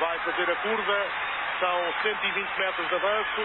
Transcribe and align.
vai 0.00 0.18
fazer 0.20 0.50
a 0.50 0.56
curva, 0.56 0.98
são 1.60 1.92
120 2.02 2.58
metros 2.58 2.88
de 2.88 2.94
avanço. 2.94 3.40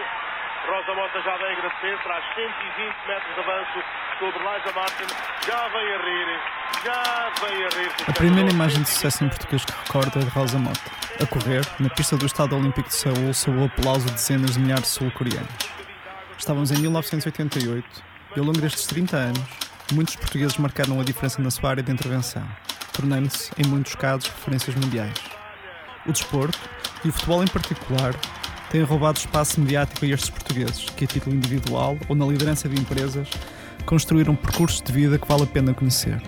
Rosa 0.66 0.94
Mota 0.94 1.20
já 1.22 1.36
vem 1.38 1.52
agradecer, 1.56 1.98
traz 2.02 2.24
120 2.34 3.08
metros 3.08 3.34
de 3.34 3.40
avanço 3.40 3.84
sobre 4.18 4.38
Liza 4.38 4.72
Martin, 4.74 5.06
já 5.46 5.68
vem 5.68 5.94
a 5.94 5.98
rir, 5.98 6.40
já 6.84 7.30
vem 7.40 7.64
a 7.64 7.68
rir. 7.68 7.92
A 8.08 8.12
primeira 8.12 8.50
imagem 8.50 8.82
de 8.82 8.88
sucesso 8.88 9.24
em 9.24 9.28
português 9.28 9.64
que 9.64 9.72
recorda 9.72 10.20
é 10.20 10.22
de 10.22 10.30
Rosa 10.30 10.58
Mota, 10.58 10.90
a 11.22 11.26
correr, 11.26 11.62
na 11.78 11.88
pista 11.88 12.16
do 12.16 12.26
Estado 12.26 12.56
Olímpico 12.56 12.88
de 12.88 12.94
Seul, 12.94 13.32
sob 13.32 13.58
o 13.58 13.64
aplauso 13.64 14.06
de 14.06 14.12
dezenas 14.12 14.54
de 14.54 14.60
milhares 14.60 14.84
de 14.84 14.90
sul-coreanos. 14.90 15.70
Estávamos 16.36 16.70
em 16.70 16.80
1988 16.80 18.04
e 18.36 18.38
ao 18.38 18.44
longo 18.44 18.60
destes 18.60 18.86
30 18.86 19.16
anos, 19.16 19.40
muitos 19.92 20.16
portugueses 20.16 20.58
marcaram 20.58 21.00
a 21.00 21.04
diferença 21.04 21.40
na 21.40 21.50
sua 21.50 21.70
área 21.70 21.82
de 21.82 21.90
intervenção, 21.90 22.46
tornando-se, 22.92 23.50
em 23.58 23.66
muitos 23.66 23.94
casos, 23.94 24.28
referências 24.28 24.76
mundiais. 24.76 25.29
O 26.06 26.12
desporto, 26.12 26.58
e 27.04 27.08
o 27.08 27.12
futebol 27.12 27.42
em 27.42 27.46
particular, 27.46 28.14
têm 28.70 28.82
roubado 28.82 29.18
espaço 29.18 29.60
mediático 29.60 30.04
a 30.04 30.08
estes 30.08 30.30
portugueses, 30.30 30.86
que 30.90 31.04
a 31.04 31.06
título 31.06 31.36
individual 31.36 31.98
ou 32.08 32.16
na 32.16 32.24
liderança 32.24 32.68
de 32.68 32.80
empresas, 32.80 33.28
construíram 33.84 34.34
percursos 34.34 34.80
de 34.80 34.92
vida 34.92 35.18
que 35.18 35.28
vale 35.28 35.42
a 35.42 35.46
pena 35.46 35.74
conhecer. 35.74 36.20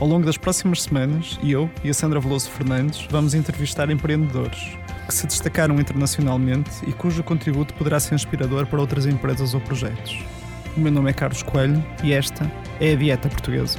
Ao 0.00 0.06
longo 0.06 0.26
das 0.26 0.36
próximas 0.36 0.82
semanas, 0.82 1.38
eu 1.42 1.70
e 1.82 1.90
a 1.90 1.94
Sandra 1.94 2.20
Veloso 2.20 2.50
Fernandes 2.50 3.06
vamos 3.10 3.34
entrevistar 3.34 3.90
empreendedores 3.90 4.76
que 5.06 5.14
se 5.14 5.26
destacaram 5.26 5.80
internacionalmente 5.80 6.70
e 6.86 6.92
cujo 6.92 7.24
contributo 7.24 7.72
poderá 7.74 7.98
ser 7.98 8.14
inspirador 8.14 8.66
para 8.66 8.78
outras 8.78 9.06
empresas 9.06 9.54
ou 9.54 9.60
projetos. 9.60 10.22
O 10.76 10.80
meu 10.80 10.92
nome 10.92 11.10
é 11.10 11.12
Carlos 11.14 11.42
Coelho 11.42 11.82
e 12.04 12.12
esta 12.12 12.50
é 12.78 12.92
a 12.92 12.96
Dieta 12.96 13.28
Portuguesa. 13.28 13.78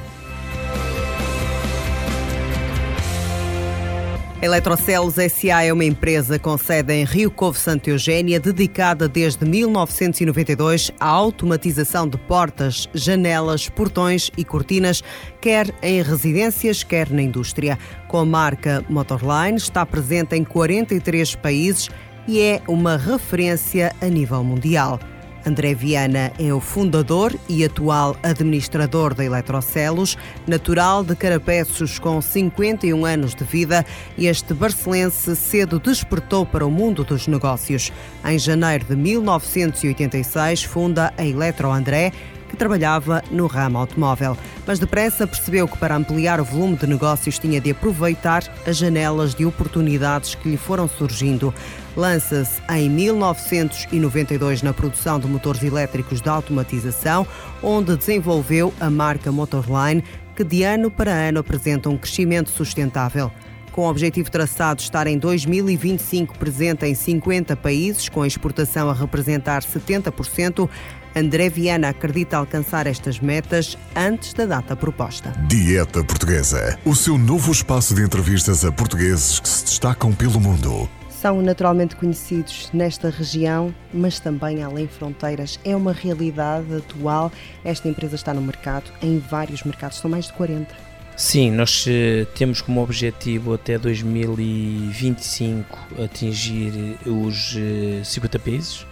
Eletrocelos 4.42 5.16
SA 5.16 5.64
é 5.64 5.70
uma 5.70 5.84
empresa 5.84 6.38
com 6.38 6.56
sede 6.56 6.94
em 6.94 7.04
Rio 7.04 7.30
Covo 7.30 7.58
Santa 7.58 7.90
Eugênia, 7.90 8.40
dedicada 8.40 9.06
desde 9.06 9.44
1992 9.44 10.90
à 10.98 11.08
automatização 11.08 12.08
de 12.08 12.16
portas, 12.16 12.88
janelas, 12.94 13.68
portões 13.68 14.30
e 14.38 14.42
cortinas, 14.42 15.04
quer 15.42 15.74
em 15.82 16.00
residências, 16.00 16.82
quer 16.82 17.10
na 17.10 17.20
indústria. 17.20 17.78
Com 18.08 18.16
a 18.16 18.24
marca 18.24 18.82
Motorline, 18.88 19.58
está 19.58 19.84
presente 19.84 20.34
em 20.34 20.42
43 20.42 21.34
países 21.34 21.90
e 22.26 22.40
é 22.40 22.62
uma 22.66 22.96
referência 22.96 23.94
a 24.00 24.06
nível 24.06 24.42
mundial. 24.42 24.98
André 25.44 25.74
Viana 25.74 26.32
é 26.38 26.52
o 26.52 26.60
fundador 26.60 27.34
e 27.48 27.64
atual 27.64 28.16
administrador 28.22 29.14
da 29.14 29.24
Eletrocelos, 29.24 30.16
natural 30.46 31.02
de 31.02 31.16
Carapeços 31.16 31.98
com 31.98 32.20
51 32.20 33.04
anos 33.04 33.34
de 33.34 33.44
vida, 33.44 33.84
este 34.18 34.52
barcelense 34.52 35.34
cedo 35.34 35.78
despertou 35.78 36.44
para 36.44 36.66
o 36.66 36.70
mundo 36.70 37.04
dos 37.04 37.26
negócios. 37.26 37.90
Em 38.24 38.38
janeiro 38.38 38.84
de 38.84 38.96
1986 38.96 40.64
funda 40.64 41.12
a 41.16 41.24
Eletro 41.24 41.70
André, 41.70 42.12
que 42.50 42.56
trabalhava 42.56 43.22
no 43.30 43.46
ramo 43.46 43.78
automóvel, 43.78 44.36
mas 44.66 44.78
depressa 44.78 45.26
percebeu 45.26 45.68
que 45.68 45.78
para 45.78 45.96
ampliar 45.96 46.40
o 46.40 46.44
volume 46.44 46.76
de 46.76 46.86
negócios 46.86 47.38
tinha 47.38 47.60
de 47.60 47.70
aproveitar 47.70 48.42
as 48.66 48.76
janelas 48.76 49.34
de 49.34 49.46
oportunidades 49.46 50.34
que 50.34 50.50
lhe 50.50 50.56
foram 50.56 50.88
surgindo. 50.88 51.54
Lança-se 51.96 52.60
em 52.70 52.88
1992 52.88 54.62
na 54.62 54.72
produção 54.72 55.18
de 55.18 55.26
motores 55.26 55.62
elétricos 55.62 56.20
de 56.20 56.28
automatização, 56.28 57.26
onde 57.62 57.96
desenvolveu 57.96 58.72
a 58.80 58.88
marca 58.88 59.32
Motorline, 59.32 60.04
que 60.36 60.44
de 60.44 60.62
ano 60.62 60.90
para 60.90 61.12
ano 61.12 61.40
apresenta 61.40 61.88
um 61.88 61.96
crescimento 61.96 62.50
sustentável 62.50 63.30
com 63.70 63.82
o 63.82 63.88
objetivo 63.88 64.30
traçado 64.30 64.78
de 64.78 64.82
estar 64.82 65.06
em 65.06 65.16
2025 65.16 66.38
presente 66.38 66.84
em 66.86 66.94
50 66.94 67.56
países, 67.56 68.08
com 68.08 68.22
a 68.22 68.26
exportação 68.26 68.90
a 68.90 68.92
representar 68.92 69.62
70%, 69.62 70.68
André 71.14 71.48
Viana 71.48 71.88
acredita 71.88 72.36
alcançar 72.36 72.86
estas 72.86 73.18
metas 73.20 73.76
antes 73.96 74.32
da 74.32 74.46
data 74.46 74.76
proposta. 74.76 75.32
Dieta 75.48 76.04
Portuguesa, 76.04 76.78
o 76.84 76.94
seu 76.94 77.18
novo 77.18 77.50
espaço 77.50 77.94
de 77.94 78.02
entrevistas 78.02 78.64
a 78.64 78.70
portugueses 78.70 79.40
que 79.40 79.48
se 79.48 79.64
destacam 79.64 80.12
pelo 80.12 80.40
mundo. 80.40 80.88
São 81.20 81.42
naturalmente 81.42 81.96
conhecidos 81.96 82.70
nesta 82.72 83.10
região, 83.10 83.74
mas 83.92 84.18
também 84.18 84.62
além 84.62 84.88
fronteiras. 84.88 85.60
É 85.62 85.76
uma 85.76 85.92
realidade 85.92 86.74
atual. 86.74 87.30
Esta 87.62 87.88
empresa 87.88 88.14
está 88.14 88.32
no 88.32 88.40
mercado, 88.40 88.90
em 89.02 89.18
vários 89.18 89.62
mercados, 89.62 89.98
são 89.98 90.10
mais 90.10 90.28
de 90.28 90.32
40. 90.32 90.74
Sim, 91.18 91.50
nós 91.50 91.84
uh, 91.86 92.24
temos 92.34 92.62
como 92.62 92.82
objetivo 92.82 93.52
até 93.52 93.78
2025 93.78 95.78
atingir 96.02 96.96
os 97.04 97.54
uh, 97.54 98.02
50 98.02 98.38
países 98.38 98.86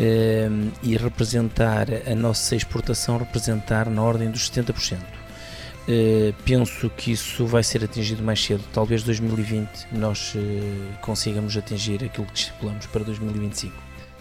Ehm, 0.00 0.70
e 0.80 0.96
representar 0.96 1.88
a 2.06 2.14
nossa 2.14 2.54
exportação 2.54 3.18
representar 3.18 3.90
na 3.90 4.00
ordem 4.00 4.30
dos 4.30 4.48
70%. 4.48 4.96
Uh, 5.88 6.28
eh, 6.28 6.34
penso 6.44 6.90
que 6.90 7.12
isso 7.12 7.46
vai 7.46 7.62
ser 7.62 7.82
atingido 7.82 8.22
mais 8.22 8.44
cedo, 8.44 8.62
talvez 8.74 9.02
2020 9.02 9.88
nós 9.92 10.34
uh, 10.34 10.38
consigamos 11.00 11.56
atingir 11.56 12.04
aquilo 12.04 12.26
que 12.26 12.38
estipulamos 12.38 12.84
para 12.86 13.02
2025. 13.02 13.74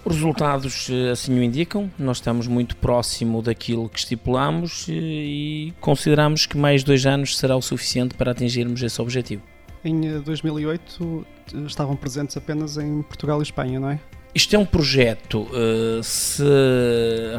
Os 0.06 0.16
resultados 0.16 0.88
uh, 0.88 1.12
assim 1.12 1.38
o 1.38 1.44
indicam, 1.44 1.92
nós 2.00 2.18
estamos 2.18 2.48
muito 2.48 2.78
próximo 2.78 3.42
daquilo 3.42 3.90
que 3.90 4.00
estipulamos 4.00 4.86
e 4.88 5.74
consideramos 5.82 6.46
que 6.46 6.58
mais 6.58 6.86
dois 6.86 7.06
anos 7.06 7.38
será 7.38 7.58
o 7.58 7.62
suficiente 7.62 8.16
para 8.16 8.32
atingirmos 8.32 8.82
esse 8.82 9.02
objetivo. 9.02 9.44
Em 9.84 10.22
2008 10.22 11.26
estavam 11.66 11.96
presentes 11.98 12.38
apenas 12.38 12.78
em 12.78 13.02
Portugal 13.02 13.40
e 13.40 13.44
Espanha, 13.44 13.80
não 13.80 13.90
é? 13.90 14.00
Isto 14.38 14.56
é 14.56 14.60
um 14.60 14.66
projeto, 14.68 15.48
uh, 15.50 16.04
se 16.04 16.44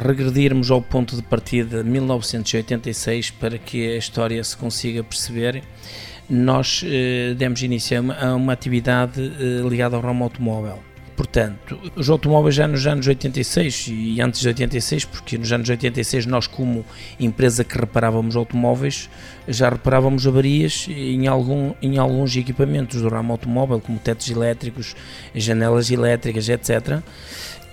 regredirmos 0.05 0.69
ao 0.69 0.83
ponto 0.83 1.15
de 1.15 1.23
partida 1.23 1.85
de 1.85 1.89
1986 1.89 3.31
para 3.31 3.57
que 3.57 3.95
a 3.95 3.97
história 3.97 4.43
se 4.43 4.57
consiga 4.57 5.05
perceber, 5.05 5.63
nós 6.29 6.83
uh, 6.83 7.37
demos 7.37 7.63
início 7.63 7.97
a 8.21 8.35
uma, 8.35 8.53
atividade 8.53 9.21
uh, 9.21 9.69
ligada 9.69 9.95
ao 9.95 10.03
ramo 10.03 10.25
automóvel. 10.25 10.88
Portanto, 11.19 11.77
os 11.97 12.09
automóveis 12.09 12.55
já 12.55 12.69
nos 12.69 12.87
anos 12.87 13.09
86 13.09 13.89
e 13.91 14.21
antes 14.21 14.41
de 14.41 14.47
86, 14.47 15.05
porque 15.05 15.37
nos 15.37 15.51
anos 15.51 15.69
86 15.69 16.27
nós 16.27 16.47
como 16.47 16.85
empresa 17.19 17.65
que 17.65 17.77
reparávamos 17.77 18.37
automóveis, 18.37 19.11
já 19.49 19.69
reparávamos 19.69 20.29
avarias 20.29 20.87
em, 20.89 21.27
algum, 21.27 21.75
em 21.83 21.99
alguns 21.99 22.37
equipamentos 22.37 23.03
do 23.03 23.09
ramo 23.09 23.33
automóvel, 23.33 23.81
como 23.81 23.99
tetos 23.99 24.31
elétricos, 24.31 24.95
janelas 25.35 25.91
elétricas, 25.91 26.49
etc. 26.49 27.03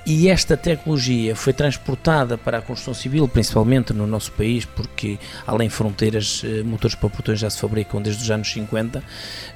E 0.07 0.29
esta 0.29 0.55
tecnologia 0.55 1.35
foi 1.35 1.51
transportada 1.51 2.37
para 2.37 2.59
a 2.59 2.61
construção 2.61 2.93
civil, 2.93 3.27
principalmente 3.27 3.91
no 3.91 4.05
nosso 4.05 4.31
país, 4.33 4.63
porque 4.63 5.17
além 5.47 5.67
fronteiras, 5.67 6.43
eh, 6.45 6.61
motores 6.61 6.95
para 6.95 7.09
portões 7.09 7.39
já 7.39 7.49
se 7.49 7.59
fabricam 7.59 7.99
desde 7.99 8.21
os 8.21 8.29
anos 8.29 8.51
50. 8.51 9.03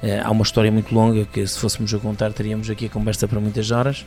Eh, 0.02 0.18
há 0.18 0.28
uma 0.28 0.42
história 0.42 0.72
muito 0.72 0.92
longa 0.92 1.24
que, 1.24 1.46
se 1.46 1.56
fôssemos 1.56 1.94
a 1.94 2.00
contar, 2.00 2.32
teríamos 2.32 2.68
aqui 2.68 2.86
a 2.86 2.88
conversa 2.88 3.28
para 3.28 3.38
muitas 3.38 3.70
horas. 3.70 4.04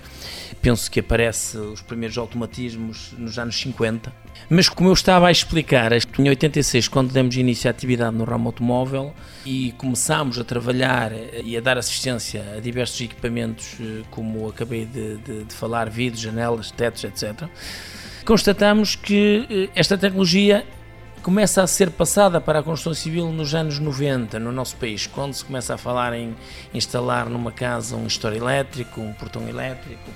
Penso 0.62 0.92
que 0.92 1.00
aparece 1.00 1.58
os 1.58 1.82
primeiros 1.82 2.18
automatismos 2.18 3.14
nos 3.18 3.40
anos 3.40 3.56
50. 3.56 4.12
Mas 4.50 4.68
como 4.68 4.90
eu 4.90 4.94
estava 4.94 5.28
a 5.28 5.32
explicar, 5.32 5.94
em 5.94 6.28
86, 6.28 6.90
quando 6.90 7.14
demos 7.14 7.38
início 7.38 7.70
à 7.70 7.72
atividade 7.72 8.18
no 8.18 8.26
ramo 8.26 8.50
automóvel 8.50 9.14
e 9.46 9.72
começámos 9.78 10.38
a 10.38 10.44
trabalhar 10.44 11.14
e 11.44 11.56
a 11.56 11.62
dar 11.62 11.78
assistência 11.78 12.44
a 12.58 12.60
diversos 12.60 13.00
equipamentos, 13.00 13.78
eh, 13.80 14.02
como 14.12 14.50
acabei 14.50 14.86
de, 14.86 15.16
de, 15.18 15.44
de 15.46 15.54
falar, 15.54 15.90
vidros, 15.90 16.33
janelas, 16.34 16.72
tetos, 16.72 17.04
etc., 17.04 17.48
constatamos 18.26 18.96
que 18.96 19.46
eh, 19.50 19.70
esta 19.76 19.98
tecnologia 19.98 20.66
começa 21.24 21.64
a 21.64 21.68
ser 21.68 21.90
passada 21.90 22.42
para 22.42 22.60
a 22.60 22.64
construção 22.64 22.94
civil 22.94 23.32
nos 23.32 23.56
anos 23.56 23.80
90 23.80 24.40
no 24.40 24.52
nosso 24.52 24.76
país, 24.76 25.08
quando 25.08 25.34
se 25.34 25.44
começa 25.44 25.74
a 25.74 25.78
falar 25.78 26.14
em 26.14 26.36
instalar 26.74 27.30
numa 27.30 27.52
casa 27.52 27.96
um 27.96 28.04
gestor 28.04 28.34
elétrico, 28.34 29.00
um 29.00 29.14
portão 29.14 29.48
elétrico. 29.48 30.12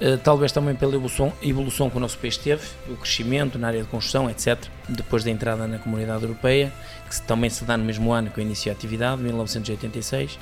Uh, 0.00 0.18
talvez 0.18 0.50
também 0.50 0.74
pela 0.74 0.96
evolução 0.96 1.90
que 1.90 1.96
o 1.96 2.00
nosso 2.00 2.18
país 2.18 2.36
teve, 2.36 2.66
o 2.88 2.96
crescimento 2.96 3.58
na 3.58 3.68
área 3.68 3.82
de 3.82 3.88
construção, 3.88 4.28
etc., 4.28 4.58
depois 4.88 5.22
da 5.22 5.30
entrada 5.30 5.68
na 5.68 5.78
Comunidade 5.78 6.24
Europeia, 6.24 6.72
que 7.08 7.22
também 7.22 7.48
se 7.48 7.64
dá 7.64 7.76
no 7.76 7.84
mesmo 7.84 8.10
ano 8.10 8.30
que 8.30 8.40
eu 8.40 8.42
iniciei 8.42 8.72
a 8.72 8.76
atividade, 8.76 9.22
1986. 9.22 10.38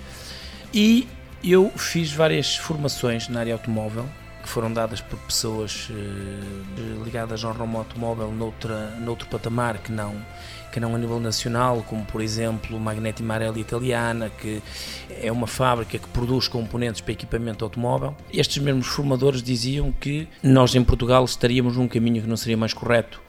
E 0.73 1.07
eu 1.45 1.71
fiz 1.77 2.13
várias 2.13 2.57
formações 2.57 3.29
na 3.29 3.41
área 3.41 3.53
automóvel, 3.53 4.09
que 4.43 4.49
foram 4.49 4.73
dadas 4.73 5.01
por 5.01 5.19
pessoas 5.21 5.89
uh, 5.91 7.05
ligadas 7.05 7.45
ao 7.45 7.53
ramo 7.53 7.79
automóvel 7.79 8.33
noutra, 8.33 8.91
noutro 9.01 9.29
patamar 9.29 9.79
que 9.79 9.93
não, 9.93 10.15
que 10.73 10.81
não 10.81 10.95
a 10.95 10.99
nível 10.99 11.21
nacional, 11.21 11.85
como 11.89 12.05
por 12.05 12.21
exemplo 12.21 12.79
Magneti 12.81 13.23
Marelli 13.23 13.61
Italiana, 13.61 14.31
que 14.31 14.63
é 15.11 15.31
uma 15.31 15.47
fábrica 15.47 15.99
que 15.99 16.09
produz 16.09 16.49
componentes 16.49 17.01
para 17.01 17.13
equipamento 17.13 17.65
automóvel. 17.65 18.17
Estes 18.33 18.63
mesmos 18.63 18.87
formadores 18.87 19.43
diziam 19.43 19.93
que 19.93 20.29
nós 20.43 20.75
em 20.75 20.83
Portugal 20.83 21.25
estaríamos 21.25 21.77
num 21.77 21.87
caminho 21.87 22.23
que 22.23 22.29
não 22.29 22.37
seria 22.37 22.57
mais 22.57 22.75
correto, 22.75 23.21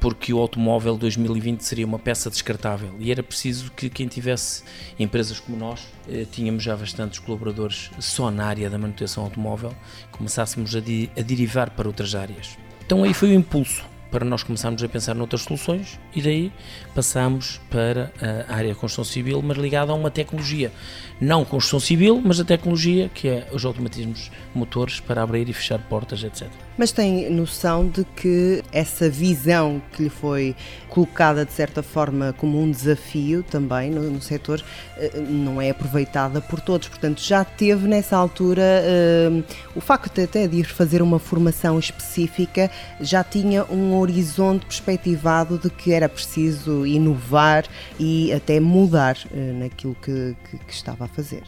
porque 0.00 0.32
o 0.32 0.38
automóvel 0.38 0.96
2020 0.96 1.60
seria 1.60 1.86
uma 1.86 1.98
peça 1.98 2.30
descartável 2.30 2.94
e 2.98 3.12
era 3.12 3.22
preciso 3.22 3.70
que 3.72 3.90
quem 3.90 4.08
tivesse 4.08 4.62
empresas 4.98 5.38
como 5.38 5.58
nós, 5.58 5.86
eh, 6.08 6.26
tínhamos 6.32 6.62
já 6.62 6.74
bastantes 6.74 7.18
colaboradores 7.18 7.90
só 7.98 8.30
na 8.30 8.46
área 8.46 8.70
da 8.70 8.78
manutenção 8.78 9.24
automóvel, 9.24 9.74
começássemos 10.10 10.74
a, 10.74 10.78
a 10.78 11.22
derivar 11.22 11.70
para 11.70 11.86
outras 11.86 12.14
áreas. 12.14 12.56
Então 12.84 13.04
aí 13.04 13.12
foi 13.12 13.30
o 13.30 13.34
impulso 13.34 13.89
para 14.10 14.24
nós 14.24 14.42
começarmos 14.42 14.82
a 14.82 14.88
pensar 14.88 15.14
noutras 15.14 15.42
soluções 15.42 15.98
e 16.14 16.20
daí 16.20 16.52
passámos 16.94 17.60
para 17.70 18.12
a 18.48 18.54
área 18.54 18.72
de 18.72 18.78
construção 18.78 19.04
civil, 19.04 19.40
mas 19.42 19.56
ligada 19.56 19.92
a 19.92 19.94
uma 19.94 20.10
tecnologia. 20.10 20.72
Não 21.20 21.44
construção 21.44 21.80
civil, 21.80 22.20
mas 22.24 22.40
a 22.40 22.44
tecnologia 22.44 23.10
que 23.12 23.28
é 23.28 23.46
os 23.52 23.64
automatismos 23.64 24.30
motores 24.54 25.00
para 25.00 25.22
abrir 25.22 25.48
e 25.48 25.52
fechar 25.52 25.78
portas, 25.78 26.22
etc. 26.24 26.48
Mas 26.78 26.92
tem 26.92 27.30
noção 27.30 27.86
de 27.86 28.04
que 28.16 28.62
essa 28.72 29.10
visão 29.10 29.82
que 29.92 30.04
lhe 30.04 30.08
foi 30.08 30.56
colocada 30.88 31.44
de 31.44 31.52
certa 31.52 31.82
forma 31.82 32.34
como 32.38 32.60
um 32.60 32.70
desafio 32.70 33.42
também 33.42 33.90
no, 33.90 34.10
no 34.10 34.20
setor 34.22 34.64
eh, 34.96 35.20
não 35.20 35.60
é 35.60 35.70
aproveitada 35.70 36.40
por 36.40 36.60
todos. 36.60 36.88
Portanto, 36.88 37.20
já 37.20 37.44
teve 37.44 37.86
nessa 37.86 38.16
altura 38.16 38.62
uh, 38.62 39.44
o 39.76 39.80
facto 39.80 40.20
até 40.20 40.48
de 40.48 40.56
ir 40.56 40.64
fazer 40.64 41.02
uma 41.02 41.18
formação 41.18 41.78
específica, 41.78 42.70
já 43.00 43.22
tinha 43.22 43.64
um 43.64 43.92
horizonte 44.00 44.66
perspectivado 44.66 45.58
de 45.58 45.70
que 45.70 45.92
era 45.92 46.08
preciso 46.08 46.86
inovar 46.86 47.64
e 47.98 48.32
até 48.32 48.58
mudar 48.60 49.16
uh, 49.30 49.58
naquilo 49.58 49.96
que, 50.02 50.36
que, 50.50 50.58
que 50.58 50.72
estava 50.72 51.04
a 51.04 51.08
fazer. 51.08 51.42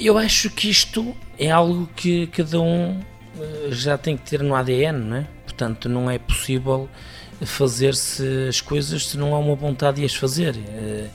Eu 0.00 0.16
acho 0.16 0.48
que 0.48 0.70
isto 0.70 1.14
é 1.38 1.50
algo 1.50 1.86
que 1.94 2.26
cada 2.28 2.58
um 2.58 2.98
já 3.70 3.98
tem 3.98 4.16
que 4.16 4.22
ter 4.22 4.42
no 4.42 4.54
ADN, 4.54 4.98
não 4.98 5.16
é? 5.18 5.26
Portanto, 5.44 5.88
não 5.88 6.10
é 6.10 6.18
possível 6.18 6.88
fazer-se 7.44 8.48
as 8.48 8.60
coisas 8.60 9.06
se 9.06 9.18
não 9.18 9.34
há 9.34 9.38
uma 9.38 9.54
vontade 9.54 10.00
de 10.00 10.06
as 10.06 10.14
fazer. 10.14 10.56
Eh, 10.56 11.08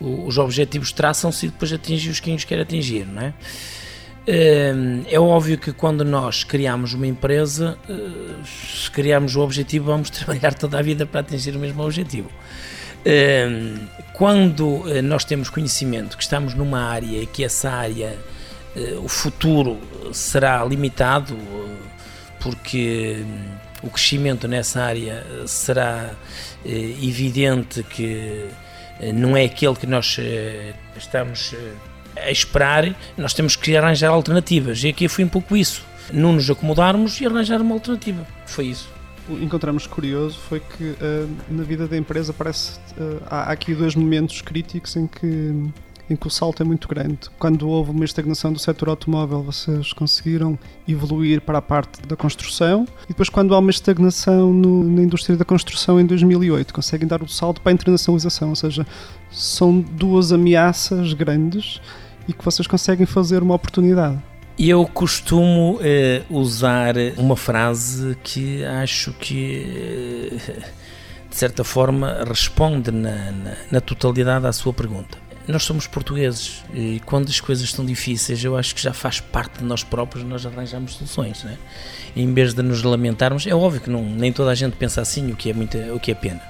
os 0.00 0.36
objetivos 0.36 0.92
traçam-se 0.92 1.46
e 1.46 1.48
depois 1.48 1.72
atingem-os 1.72 2.20
quem 2.20 2.34
os 2.34 2.44
quer 2.44 2.60
atingir, 2.60 3.06
não 3.06 3.22
é? 3.22 3.34
Eh, 4.26 4.74
é 5.08 5.20
óbvio 5.20 5.56
que 5.56 5.72
quando 5.72 6.04
nós 6.04 6.42
criamos 6.42 6.94
uma 6.94 7.06
empresa, 7.06 7.78
eh, 7.88 7.94
se 8.44 8.90
criarmos 8.90 9.36
o 9.36 9.40
objetivo, 9.40 9.86
vamos 9.86 10.10
trabalhar 10.10 10.54
toda 10.54 10.78
a 10.78 10.82
vida 10.82 11.06
para 11.06 11.20
atingir 11.20 11.54
o 11.54 11.58
mesmo 11.58 11.82
objetivo. 11.82 12.30
Quando 14.12 14.82
nós 15.04 15.24
temos 15.24 15.48
conhecimento 15.48 16.16
que 16.16 16.24
estamos 16.24 16.54
numa 16.54 16.80
área 16.80 17.22
e 17.22 17.26
que 17.26 17.44
essa 17.44 17.70
área 17.70 18.18
eh, 18.76 18.98
o 19.02 19.08
futuro 19.08 19.80
será 20.12 20.62
limitado 20.62 21.34
porque 22.40 23.24
hum, 23.24 23.56
o 23.84 23.90
crescimento 23.90 24.46
nessa 24.46 24.82
área 24.82 25.24
será 25.46 26.10
eh, 26.64 26.94
evidente 27.02 27.82
que 27.82 28.44
eh, 29.00 29.12
não 29.12 29.34
é 29.34 29.44
aquele 29.44 29.74
que 29.76 29.86
nós 29.86 30.18
estamos 30.96 31.54
a 32.16 32.30
esperar, 32.30 32.94
nós 33.16 33.34
temos 33.34 33.56
que 33.56 33.76
arranjar 33.76 34.10
alternativas. 34.10 34.82
E 34.84 34.88
aqui 34.88 35.08
foi 35.08 35.24
um 35.24 35.28
pouco 35.28 35.56
isso. 35.56 35.82
Não 36.12 36.32
nos 36.32 36.48
acomodarmos 36.48 37.20
e 37.20 37.26
arranjar 37.26 37.60
uma 37.60 37.74
alternativa. 37.74 38.26
Foi 38.46 38.66
isso. 38.66 38.88
O 39.28 39.36
que 39.36 39.44
encontramos 39.44 39.86
curioso 39.86 40.38
foi 40.48 40.60
que 40.60 40.84
uh, 40.84 41.28
na 41.50 41.64
vida 41.64 41.88
da 41.88 41.96
empresa 41.96 42.32
parece 42.32 42.78
uh, 42.96 43.22
há 43.26 43.50
aqui 43.50 43.74
dois 43.74 43.96
momentos 43.96 44.40
críticos 44.40 44.94
em 44.94 45.06
que 45.06 45.52
em 46.08 46.16
que 46.16 46.26
o 46.26 46.30
salto 46.30 46.62
é 46.62 46.64
muito 46.64 46.86
grande. 46.86 47.18
Quando 47.38 47.68
houve 47.68 47.90
uma 47.90 48.04
estagnação 48.04 48.52
do 48.52 48.58
setor 48.58 48.88
automóvel, 48.88 49.42
vocês 49.42 49.92
conseguiram 49.92 50.58
evoluir 50.86 51.40
para 51.40 51.58
a 51.58 51.62
parte 51.62 52.00
da 52.06 52.16
construção, 52.16 52.86
e 53.04 53.08
depois, 53.08 53.28
quando 53.28 53.54
há 53.54 53.58
uma 53.58 53.70
estagnação 53.70 54.52
no, 54.52 54.84
na 54.84 55.02
indústria 55.02 55.36
da 55.36 55.44
construção 55.44 56.00
em 56.00 56.06
2008, 56.06 56.72
conseguem 56.72 57.08
dar 57.08 57.22
o 57.22 57.28
salto 57.28 57.60
para 57.60 57.72
a 57.72 57.74
internacionalização, 57.74 58.50
ou 58.50 58.56
seja, 58.56 58.86
são 59.30 59.80
duas 59.80 60.32
ameaças 60.32 61.12
grandes 61.12 61.80
e 62.28 62.32
que 62.32 62.44
vocês 62.44 62.66
conseguem 62.66 63.06
fazer 63.06 63.42
uma 63.42 63.54
oportunidade. 63.54 64.18
Eu 64.58 64.86
costumo 64.86 65.78
eh, 65.82 66.22
usar 66.30 66.94
uma 67.18 67.36
frase 67.36 68.16
que 68.22 68.64
acho 68.64 69.12
que, 69.12 70.32
eh, 70.32 70.62
de 71.28 71.36
certa 71.36 71.62
forma, 71.62 72.24
responde 72.26 72.90
na, 72.90 73.30
na, 73.32 73.56
na 73.70 73.80
totalidade 73.80 74.46
à 74.46 74.52
sua 74.52 74.72
pergunta 74.72 75.26
nós 75.52 75.62
somos 75.62 75.86
portugueses 75.86 76.64
e 76.74 77.00
quando 77.06 77.28
as 77.28 77.40
coisas 77.40 77.64
estão 77.64 77.84
difíceis, 77.84 78.42
eu 78.44 78.56
acho 78.56 78.74
que 78.74 78.82
já 78.82 78.92
faz 78.92 79.20
parte 79.20 79.58
de 79.58 79.64
nós 79.64 79.84
próprios, 79.84 80.24
nós 80.24 80.44
arranjamos 80.44 80.94
soluções, 80.94 81.44
né? 81.44 81.56
em 82.16 82.32
vez 82.32 82.52
de 82.52 82.62
nos 82.62 82.82
lamentarmos. 82.82 83.46
É 83.46 83.54
óbvio 83.54 83.80
que 83.80 83.90
não, 83.90 84.02
nem 84.02 84.32
toda 84.32 84.50
a 84.50 84.54
gente 84.54 84.76
pensa 84.76 85.00
assim, 85.00 85.30
o 85.30 85.36
que 85.36 85.50
é, 85.50 85.54
muito, 85.54 85.78
o 85.94 86.00
que 86.00 86.10
é 86.10 86.14
pena. 86.14 86.40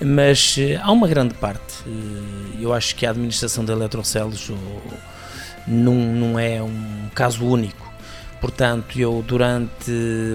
Mas 0.00 0.56
uh, 0.56 0.80
há 0.82 0.92
uma 0.92 1.08
grande 1.08 1.34
parte. 1.34 1.82
Uh, 1.86 2.60
eu 2.60 2.72
acho 2.72 2.94
que 2.94 3.06
a 3.06 3.10
administração 3.10 3.64
de 3.64 3.72
eletrocelos 3.72 4.50
não, 5.66 5.94
não 5.94 6.38
é 6.38 6.62
um 6.62 7.08
caso 7.14 7.44
único 7.44 7.88
Portanto, 8.40 8.98
eu 9.00 9.22
durante 9.26 9.90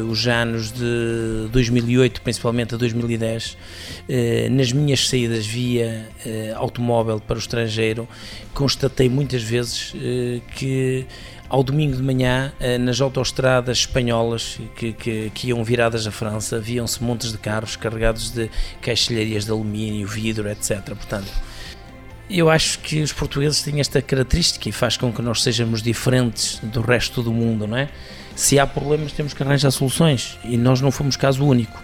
os 0.10 0.28
anos 0.28 0.72
de 0.72 1.48
2008, 1.52 2.22
principalmente 2.22 2.76
a 2.76 2.78
2010, 2.78 3.58
eh, 4.10 4.50
nas 4.50 4.74
minhas 4.74 5.08
saídas 5.08 5.46
via 5.46 6.10
eh, 6.26 6.54
automóvel 6.56 7.22
para 7.22 7.36
o 7.36 7.40
estrangeiro, 7.40 8.08
constatei 8.54 9.08
muitas 9.08 9.42
vezes 9.42 9.94
eh, 9.96 10.42
que 10.54 11.06
ao 11.50 11.64
domingo 11.64 11.96
de 11.96 12.02
manhã, 12.02 12.52
nas 12.80 13.00
autoestradas 13.00 13.80
espanholas 13.80 14.60
que, 14.76 14.94
que, 14.94 15.32
que 15.34 15.48
iam 15.50 15.64
viradas 15.64 16.08
à 16.08 16.12
França, 16.12 16.60
viam-se 16.60 17.04
montes 17.04 17.32
de 17.32 17.38
carros 17.38 17.76
carregados 17.76 18.32
de 18.32 18.50
caixilharias 18.82 19.46
de 19.46 19.52
alumínio, 19.52 20.08
vidro, 20.08 20.50
etc. 20.50 20.82
Portanto, 20.86 21.32
eu 22.30 22.50
acho 22.50 22.80
que 22.80 23.02
os 23.02 23.14
portugueses 23.14 23.62
têm 23.62 23.80
esta 23.80 24.02
característica 24.02 24.68
e 24.68 24.72
faz 24.72 24.98
com 24.98 25.12
que 25.12 25.22
nós 25.22 25.44
sejamos 25.44 25.82
diferentes 25.82 26.60
do 26.64 26.82
resto 26.82 27.22
do 27.22 27.32
mundo, 27.32 27.68
não 27.68 27.78
é? 27.78 27.90
Se 28.36 28.58
há 28.58 28.66
problemas, 28.66 29.12
temos 29.12 29.34
que 29.34 29.44
arranjar 29.44 29.70
soluções 29.70 30.40
e 30.44 30.58
nós 30.58 30.82
não 30.82 30.90
fomos 30.90 31.16
caso 31.16 31.46
único. 31.46 31.82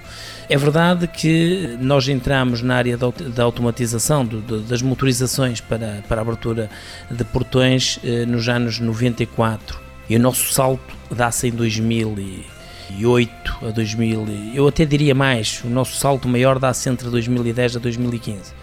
É 0.49 0.57
verdade 0.57 1.07
que 1.07 1.77
nós 1.79 2.07
entramos 2.07 2.63
na 2.63 2.75
área 2.75 2.97
da 2.97 3.43
automatização, 3.43 4.27
das 4.67 4.81
motorizações 4.81 5.61
para, 5.61 6.03
para 6.07 6.21
a 6.21 6.23
abertura 6.23 6.71
de 7.11 7.23
portões 7.23 7.99
eh, 8.03 8.25
nos 8.25 8.49
anos 8.49 8.79
94 8.79 9.79
e 10.09 10.15
o 10.15 10.19
nosso 10.19 10.51
salto 10.51 10.95
dá-se 11.11 11.49
em 11.49 11.51
2008 11.51 13.57
a 13.61 13.69
2000, 13.69 14.27
eu 14.55 14.67
até 14.67 14.85
diria 14.85 15.13
mais, 15.13 15.61
o 15.63 15.69
nosso 15.69 15.95
salto 15.97 16.27
maior 16.27 16.57
dá-se 16.57 16.89
entre 16.89 17.09
2010 17.09 17.75
a 17.75 17.79
2015 17.79 18.53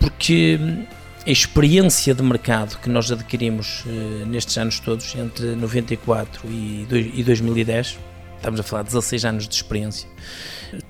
porque 0.00 0.58
a 1.26 1.30
experiência 1.30 2.14
de 2.14 2.22
mercado 2.22 2.78
que 2.80 2.90
nós 2.90 3.10
adquirimos 3.10 3.84
uh, 3.86 4.26
nestes 4.26 4.58
anos 4.58 4.78
todos, 4.80 5.14
entre 5.14 5.54
94 5.54 6.42
e, 6.46 6.86
e 7.14 7.22
2010, 7.22 7.98
estamos 8.44 8.60
a 8.60 8.62
falar 8.62 8.82
de 8.82 8.88
16 8.88 9.24
anos 9.24 9.48
de 9.48 9.54
experiência, 9.54 10.06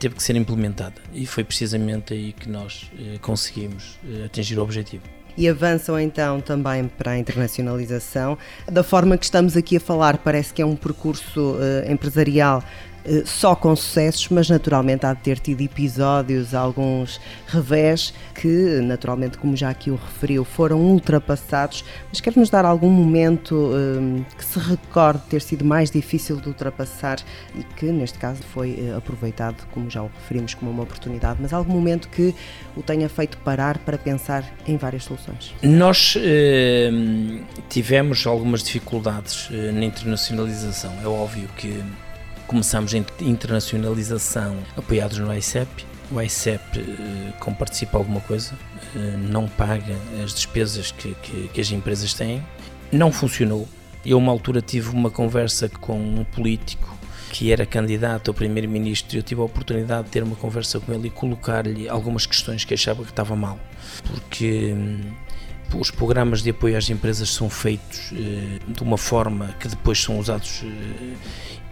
teve 0.01 0.17
que 0.17 0.23
ser 0.23 0.35
implementada. 0.35 0.97
E 1.13 1.25
foi 1.25 1.45
precisamente 1.45 2.13
aí 2.13 2.33
que 2.33 2.49
nós 2.49 2.91
uh, 2.95 3.19
conseguimos 3.21 3.97
uh, 4.05 4.25
atingir 4.25 4.59
o 4.59 4.63
objetivo. 4.63 5.05
E 5.37 5.49
avançam 5.49 5.99
então 5.99 6.41
também 6.41 6.89
para 6.89 7.13
a 7.13 7.19
internacionalização. 7.19 8.37
Da 8.67 8.83
forma 8.83 9.17
que 9.17 9.25
estamos 9.25 9.57
aqui 9.57 9.77
a 9.77 9.81
falar, 9.81 10.19
parece 10.19 10.53
que 10.53 10.63
é 10.63 10.67
um 10.67 10.75
percurso 10.75 11.55
uh, 11.55 11.91
empresarial 11.91 12.63
eh, 12.63 12.94
só 13.25 13.55
com 13.55 13.75
sucessos, 13.77 14.29
mas 14.31 14.49
naturalmente 14.49 15.05
há 15.05 15.13
de 15.13 15.21
ter 15.21 15.39
tido 15.39 15.61
episódios, 15.61 16.55
alguns 16.55 17.21
revés, 17.47 18.15
que 18.35 18.81
naturalmente, 18.83 19.39
como 19.39 19.57
já 19.57 19.71
aqui 19.71 19.91
o 19.91 19.97
referiu, 19.97 20.45
foram 20.45 20.81
ultrapassados. 20.81 21.85
Mas 22.09 22.21
quer-nos 22.21 22.51
dar 22.51 22.65
algum 22.65 22.91
momento 22.91 23.55
um, 23.55 24.25
que 24.37 24.45
se 24.45 24.59
recorde 24.59 25.23
ter 25.29 25.43
sido 25.43 25.65
mais 25.65 25.91
difícil 25.91 26.37
de 26.37 26.49
ultrapassar 26.49 27.19
e 27.55 27.63
que, 27.77 27.87
neste 27.87 28.19
caso, 28.19 28.43
foi 28.43 28.73
uh, 28.73 28.99
aproveitado, 28.99 29.67
como 29.73 29.91
já 29.91 30.03
o 30.03 30.11
referimos, 30.21 30.55
como 30.55 30.71
uma 30.71 30.83
oportunidade, 30.83 31.39
mas 31.41 31.53
algum 31.53 31.73
momento 31.73 32.09
que 32.09 32.35
o 32.77 32.83
tenha 32.83 33.09
feito 33.09 33.37
parar 33.39 33.79
para 33.79 33.99
pensar 33.99 34.45
em 34.67 34.77
várias 34.77 35.05
soluções? 35.05 35.55
Nós 35.63 36.17
uh, 36.17 36.21
tivemos 37.69 38.27
algumas 38.27 38.63
dificuldades 38.63 39.49
uh, 39.51 39.73
na 39.73 39.85
internacionalização. 39.85 40.93
É 41.03 41.07
óbvio 41.07 41.49
que 41.57 41.83
começamos 42.47 42.95
a 42.95 42.99
internacionalização 43.23 44.57
apoiados 44.77 45.19
no 45.19 45.33
ICEP. 45.35 45.87
O 46.11 46.21
ICEP, 46.21 46.61
eh, 46.79 47.33
como 47.41 47.57
participa 47.57 47.99
alguma 47.99 48.21
coisa, 48.21 48.53
eh, 48.95 49.17
não 49.19 49.49
paga 49.49 49.97
as 50.23 50.35
despesas 50.35 50.91
que, 50.91 51.15
que, 51.23 51.49
que 51.49 51.61
as 51.61 51.71
empresas 51.71 52.15
têm. 52.15 52.45
Não 52.93 53.11
funcionou. 53.11 53.69
Eu, 54.05 54.19
uma 54.19 54.31
altura, 54.31 54.61
tive 54.61 54.91
uma 54.91 55.11
conversa 55.11 55.69
com 55.69 55.99
um 55.99 56.25
político 56.25 56.95
que 57.31 57.51
era 57.51 57.67
candidato 57.67 58.31
ao 58.31 58.35
primeiro-ministro, 58.35 59.19
eu 59.19 59.23
tive 59.23 59.41
a 59.41 59.45
oportunidade 59.45 60.05
de 60.05 60.11
ter 60.11 60.23
uma 60.23 60.37
conversa 60.37 60.79
com 60.79 60.93
ele 60.93 61.09
e 61.09 61.11
colocar-lhe 61.11 61.89
algumas 61.89 62.27
questões 62.27 62.65
que 62.65 62.73
achava 62.75 63.03
que 63.03 63.11
estava 63.11 63.35
mal, 63.35 63.59
porque 64.07 64.73
os 65.77 65.91
programas 65.91 66.43
de 66.43 66.51
apoio 66.51 66.79
às 66.79 66.89
empresas 66.89 67.29
são 67.31 67.51
feitos 67.51 68.13
eh, 68.13 68.61
de 68.69 68.83
uma 68.85 68.97
forma 68.97 69.49
que 69.59 69.67
depois 69.67 70.01
são 70.01 70.21
usados 70.21 70.63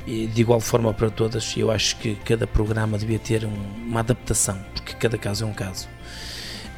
eh, 0.07 0.27
de 0.27 0.41
igual 0.41 0.61
forma 0.61 0.93
para 0.93 1.11
todas. 1.11 1.55
Eu 1.57 1.71
acho 1.71 1.97
que 1.97 2.15
cada 2.25 2.47
programa 2.47 2.99
devia 2.99 3.19
ter 3.19 3.45
um, 3.45 3.55
uma 3.87 4.01
adaptação, 4.01 4.59
porque 4.75 4.95
cada 4.95 5.17
caso 5.19 5.45
é 5.45 5.47
um 5.47 5.53
caso. 5.53 5.89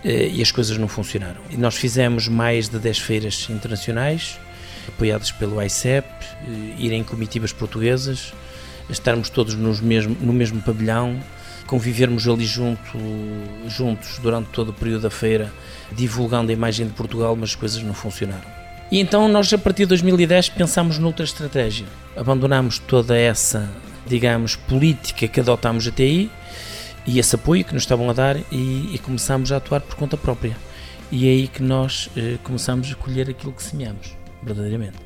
Eh, 0.05 0.29
e 0.35 0.43
as 0.43 0.53
coisas 0.53 0.77
não 0.77 0.89
funcionaram. 0.89 1.41
E 1.51 1.57
nós 1.57 1.75
fizemos 1.75 2.29
mais 2.29 2.69
de 2.69 2.79
10 2.79 2.99
feiras 2.99 3.47
internacionais, 3.49 4.39
apoiadas 4.87 5.33
pelo 5.33 5.63
ICEP, 5.63 6.07
eh, 6.07 6.75
irem 6.79 7.03
comitivas 7.03 7.53
portuguesas, 7.53 8.35
estarmos 8.91 9.31
todos 9.31 9.55
nos 9.55 9.81
mesmo, 9.81 10.17
no 10.21 10.33
mesmo 10.33 10.61
pavilhão, 10.61 11.19
convivermos 11.67 12.29
ali 12.29 12.45
junto, 12.45 12.99
juntos 13.67 14.19
durante 14.19 14.51
todo 14.51 14.69
o 14.69 14.73
período 14.75 15.03
da 15.03 15.11
feira, 15.11 15.51
divulgando 15.91 16.51
a 16.51 16.53
imagem 16.53 16.87
de 16.87 16.93
Portugal, 16.93 17.35
mas 17.35 17.51
as 17.51 17.57
coisas 17.57 17.83
não 17.83 17.95
funcionaram. 17.95 18.54
E 18.91 19.01
então 19.01 19.29
nós, 19.29 19.53
a 19.53 19.59
partir 19.59 19.83
de 19.83 19.89
2010, 19.89 20.51
pensámos 20.51 20.99
noutra 20.99 21.25
estratégia. 21.25 21.87
Abandonámos 22.17 22.79
toda 22.79 23.17
essa, 23.17 23.69
digamos, 24.07 24.57
política 24.57 25.27
que 25.27 25.41
adotámos 25.41 25.87
até 25.87 26.03
aí 26.05 26.31
e 27.07 27.19
esse 27.19 27.35
apoio 27.35 27.65
que 27.65 27.75
nos 27.75 27.83
estavam 27.83 28.09
a 28.09 28.13
dar 28.13 28.37
e, 28.51 28.95
e 28.95 28.99
começámos 28.99 29.53
a 29.53 29.57
atuar 29.57 29.81
por 29.81 29.97
conta 29.97 30.17
própria. 30.17 30.57
E 31.11 31.27
é 31.27 31.31
aí 31.31 31.49
que 31.49 31.63
nós 31.63 32.11
eh, 32.17 32.39
começámos 32.43 32.91
a 32.91 32.95
colher 32.95 33.29
aquilo 33.29 33.53
que 33.53 33.63
semeamos, 33.63 34.17
verdadeiramente. 34.43 34.97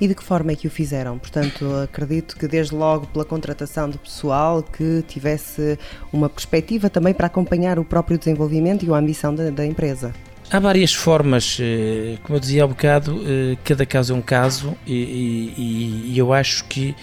E 0.00 0.06
de 0.06 0.14
que 0.14 0.22
forma 0.22 0.52
é 0.52 0.54
que 0.54 0.68
o 0.68 0.70
fizeram? 0.70 1.18
Portanto, 1.18 1.66
acredito 1.82 2.36
que 2.36 2.46
desde 2.46 2.74
logo 2.74 3.08
pela 3.08 3.24
contratação 3.24 3.90
de 3.90 3.98
pessoal 3.98 4.62
que 4.62 5.02
tivesse 5.08 5.76
uma 6.12 6.28
perspectiva 6.28 6.88
também 6.88 7.12
para 7.12 7.26
acompanhar 7.26 7.78
o 7.80 7.84
próprio 7.84 8.16
desenvolvimento 8.16 8.86
e 8.86 8.90
a 8.90 8.96
ambição 8.96 9.34
da, 9.34 9.50
da 9.50 9.66
empresa. 9.66 10.14
Há 10.50 10.58
várias 10.58 10.94
formas, 10.94 11.58
eh, 11.60 12.16
como 12.22 12.36
eu 12.36 12.40
dizia 12.40 12.64
há 12.64 12.66
bocado, 12.66 13.22
eh, 13.26 13.58
cada 13.62 13.84
caso 13.84 14.14
é 14.14 14.16
um 14.16 14.22
caso 14.22 14.74
e, 14.86 14.94
e, 14.94 16.12
e 16.14 16.18
eu 16.18 16.32
acho 16.32 16.64
que 16.64 16.96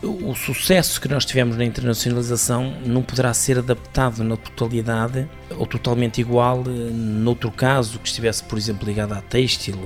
o 0.00 0.34
sucesso 0.36 1.00
que 1.00 1.08
nós 1.08 1.24
tivemos 1.24 1.56
na 1.56 1.64
internacionalização 1.64 2.72
não 2.86 3.02
poderá 3.02 3.34
ser 3.34 3.58
adaptado 3.58 4.22
na 4.22 4.36
totalidade 4.36 5.26
ou 5.56 5.66
totalmente 5.66 6.20
igual 6.20 6.62
eh, 6.68 6.90
noutro 6.92 7.50
caso 7.50 7.98
que 7.98 8.06
estivesse, 8.06 8.44
por 8.44 8.56
exemplo, 8.56 8.86
ligado 8.86 9.14
à 9.14 9.20
têxtil 9.20 9.76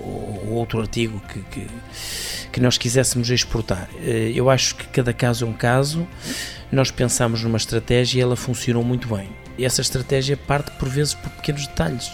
ou, 0.00 0.48
ou 0.48 0.54
outro 0.54 0.80
artigo 0.80 1.22
que, 1.28 1.38
que, 1.42 1.66
que, 2.50 2.60
nós 2.60 2.76
quiséssemos 2.78 3.30
exportar. 3.30 3.88
Eu 4.34 4.50
acho 4.50 4.74
que 4.74 4.88
cada 4.88 5.12
caso 5.12 5.44
é 5.44 5.48
um 5.48 5.52
caso, 5.52 6.04
nós 6.72 6.90
pensamos 6.90 7.44
numa 7.44 7.58
estratégia 7.58 8.18
e 8.18 8.22
ela 8.22 8.34
funcionou 8.34 8.82
muito 8.82 9.06
bem. 9.14 9.28
Essa 9.58 9.80
estratégia 9.80 10.36
parte 10.36 10.70
por 10.72 10.88
vezes 10.88 11.14
por 11.14 11.30
pequenos 11.30 11.66
detalhes. 11.66 12.10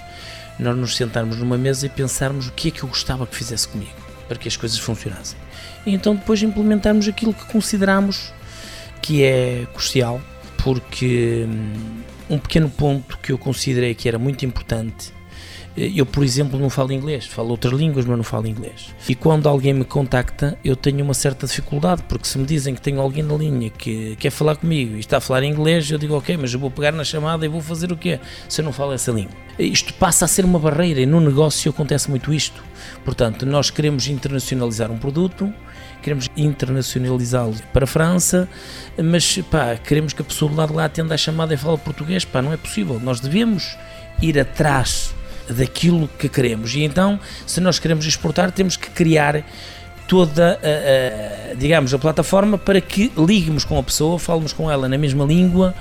Nós 0.58 0.76
nos 0.76 0.96
sentarmos 0.96 1.36
numa 1.36 1.56
mesa 1.56 1.86
e 1.86 1.88
pensarmos 1.88 2.48
o 2.48 2.52
que 2.52 2.68
é 2.68 2.70
que 2.70 2.82
eu 2.82 2.88
gostava 2.88 3.26
que 3.26 3.36
fizesse 3.36 3.68
comigo 3.68 3.92
para 4.26 4.36
que 4.36 4.48
as 4.48 4.56
coisas 4.56 4.78
funcionassem 4.78 5.38
e 5.88 5.94
então 5.94 6.14
depois 6.14 6.42
implementarmos 6.42 7.08
aquilo 7.08 7.32
que 7.32 7.44
consideramos 7.46 8.32
que 9.00 9.22
é 9.22 9.66
crucial, 9.72 10.20
porque 10.62 11.46
hum, 11.48 12.02
um 12.28 12.38
pequeno 12.38 12.68
ponto 12.68 13.16
que 13.18 13.32
eu 13.32 13.38
considerei 13.38 13.94
que 13.94 14.08
era 14.08 14.18
muito 14.18 14.44
importante. 14.44 15.12
Eu, 15.78 16.04
por 16.04 16.24
exemplo, 16.24 16.58
não 16.58 16.68
falo 16.68 16.92
inglês, 16.92 17.26
falo 17.26 17.50
outras 17.50 17.72
línguas, 17.72 18.04
mas 18.04 18.16
não 18.16 18.24
falo 18.24 18.48
inglês. 18.48 18.92
E 19.08 19.14
quando 19.14 19.48
alguém 19.48 19.72
me 19.72 19.84
contacta, 19.84 20.58
eu 20.64 20.74
tenho 20.74 21.04
uma 21.04 21.14
certa 21.14 21.46
dificuldade, 21.46 22.02
porque 22.08 22.26
se 22.26 22.36
me 22.36 22.44
dizem 22.44 22.74
que 22.74 22.80
tenho 22.80 23.00
alguém 23.00 23.22
na 23.22 23.34
linha 23.36 23.70
que 23.70 24.16
quer 24.16 24.30
falar 24.30 24.56
comigo 24.56 24.96
e 24.96 25.00
está 25.00 25.18
a 25.18 25.20
falar 25.20 25.44
inglês, 25.44 25.88
eu 25.88 25.96
digo, 25.96 26.16
ok, 26.16 26.36
mas 26.36 26.52
eu 26.52 26.58
vou 26.58 26.70
pegar 26.70 26.90
na 26.90 27.04
chamada 27.04 27.46
e 27.46 27.48
vou 27.48 27.60
fazer 27.60 27.92
o 27.92 27.96
quê 27.96 28.18
se 28.48 28.60
eu 28.60 28.64
não 28.64 28.72
falo 28.72 28.92
essa 28.92 29.12
língua? 29.12 29.32
Isto 29.56 29.94
passa 29.94 30.24
a 30.24 30.28
ser 30.28 30.44
uma 30.44 30.58
barreira 30.58 31.00
e 31.00 31.06
no 31.06 31.20
negócio 31.20 31.70
acontece 31.70 32.10
muito 32.10 32.32
isto. 32.32 32.62
Portanto, 33.04 33.46
nós 33.46 33.70
queremos 33.70 34.08
internacionalizar 34.08 34.90
um 34.90 34.98
produto, 34.98 35.52
queremos 36.02 36.28
internacionalizá-lo 36.36 37.54
para 37.72 37.84
a 37.84 37.86
França, 37.86 38.48
mas 38.96 39.38
pá, 39.50 39.76
queremos 39.76 40.12
que 40.12 40.22
a 40.22 40.24
pessoa 40.24 40.50
do 40.50 40.56
lado 40.56 40.70
de 40.70 40.76
lá 40.76 40.86
atenda 40.86 41.14
a 41.14 41.18
chamada 41.18 41.54
e 41.54 41.56
fale 41.56 41.78
português, 41.78 42.24
pá, 42.24 42.42
não 42.42 42.52
é 42.52 42.56
possível. 42.56 42.98
Nós 43.00 43.20
devemos 43.20 43.76
ir 44.20 44.38
atrás 44.38 45.14
daquilo 45.50 46.08
que 46.18 46.28
queremos. 46.28 46.74
E 46.74 46.82
então, 46.82 47.18
se 47.46 47.60
nós 47.60 47.78
queremos 47.78 48.06
exportar, 48.06 48.50
temos 48.52 48.76
que 48.76 48.90
criar 48.90 49.44
toda 50.06 50.58
a, 50.62 51.50
a, 51.50 51.54
digamos 51.54 51.92
a 51.92 51.98
plataforma 51.98 52.56
para 52.56 52.80
que 52.80 53.12
liguemos 53.16 53.64
com 53.64 53.78
a 53.78 53.82
pessoa, 53.82 54.18
falemos 54.18 54.52
com 54.52 54.70
ela 54.70 54.88
na 54.88 54.96
mesma 54.96 55.24
língua 55.24 55.74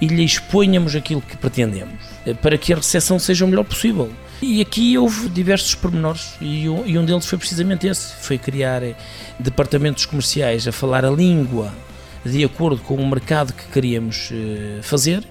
e 0.00 0.06
lhe 0.06 0.24
exponhamos 0.24 0.94
aquilo 0.94 1.22
que 1.22 1.36
pretendemos, 1.36 2.00
para 2.42 2.58
que 2.58 2.72
a 2.72 2.76
recepção 2.76 3.18
seja 3.18 3.44
o 3.44 3.48
melhor 3.48 3.64
possível. 3.64 4.10
E 4.42 4.60
aqui 4.60 4.98
houve 4.98 5.30
diversos 5.30 5.74
pormenores 5.74 6.34
e, 6.40 6.68
um 6.68 7.04
deles 7.04 7.24
foi 7.24 7.38
precisamente 7.38 7.86
esse, 7.86 8.14
foi 8.16 8.36
criar 8.36 8.82
eh, 8.82 8.94
departamentos 9.38 10.04
comerciais 10.04 10.68
a 10.68 10.72
falar 10.72 11.06
a 11.06 11.10
língua 11.10 11.72
de 12.22 12.44
acordo 12.44 12.82
com 12.82 12.96
o 12.96 13.08
mercado 13.08 13.54
que 13.54 13.64
queríamos 13.68 14.30
eh, 14.32 14.80
fazer 14.82 15.26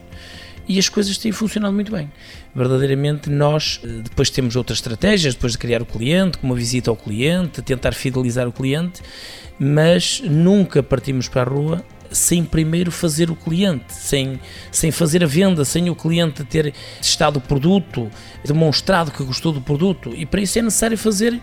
e 0.68 0.80
as 0.80 0.90
coisas 0.90 1.18
têm 1.18 1.32
funcionado 1.32 1.74
muito 1.74 1.92
bem. 1.92 2.12
Verdadeiramente 2.56 3.30
nós 3.30 3.80
eh, 3.84 3.88
depois 4.04 4.30
temos 4.30 4.56
outras 4.56 4.80
estratégias, 4.80 5.36
depois 5.36 5.54
de 5.54 5.58
criar 5.58 5.82
o 5.82 5.86
cliente, 5.86 6.38
como 6.38 6.54
a 6.54 6.56
visita 6.56 6.90
ao 6.90 6.96
cliente, 6.96 7.62
tentar 7.62 7.94
fidelizar 7.94 8.48
o 8.48 8.52
cliente, 8.52 9.02
mas 9.60 10.22
nunca 10.22 10.82
partimos 10.82 11.28
para 11.28 11.42
a 11.42 11.54
rua 11.54 11.86
sem 12.12 12.44
primeiro 12.44 12.92
fazer 12.92 13.30
o 13.30 13.36
cliente, 13.36 13.94
sem, 13.94 14.40
sem 14.72 14.92
fazer 14.92 15.24
a 15.24 15.28
venda, 15.28 15.66
sem 15.66 15.90
o 15.90 15.96
cliente 15.96 16.44
ter 16.44 16.74
testado 17.02 17.40
o 17.40 17.42
produto, 17.42 18.10
demonstrado 18.44 19.12
que 19.12 19.24
gostou 19.24 19.52
do 19.52 19.62
produto. 19.62 20.14
E 20.16 20.26
para 20.26 20.42
isso 20.42 20.58
é 20.58 20.62
necessário 20.62 20.98
fazer 20.98 21.40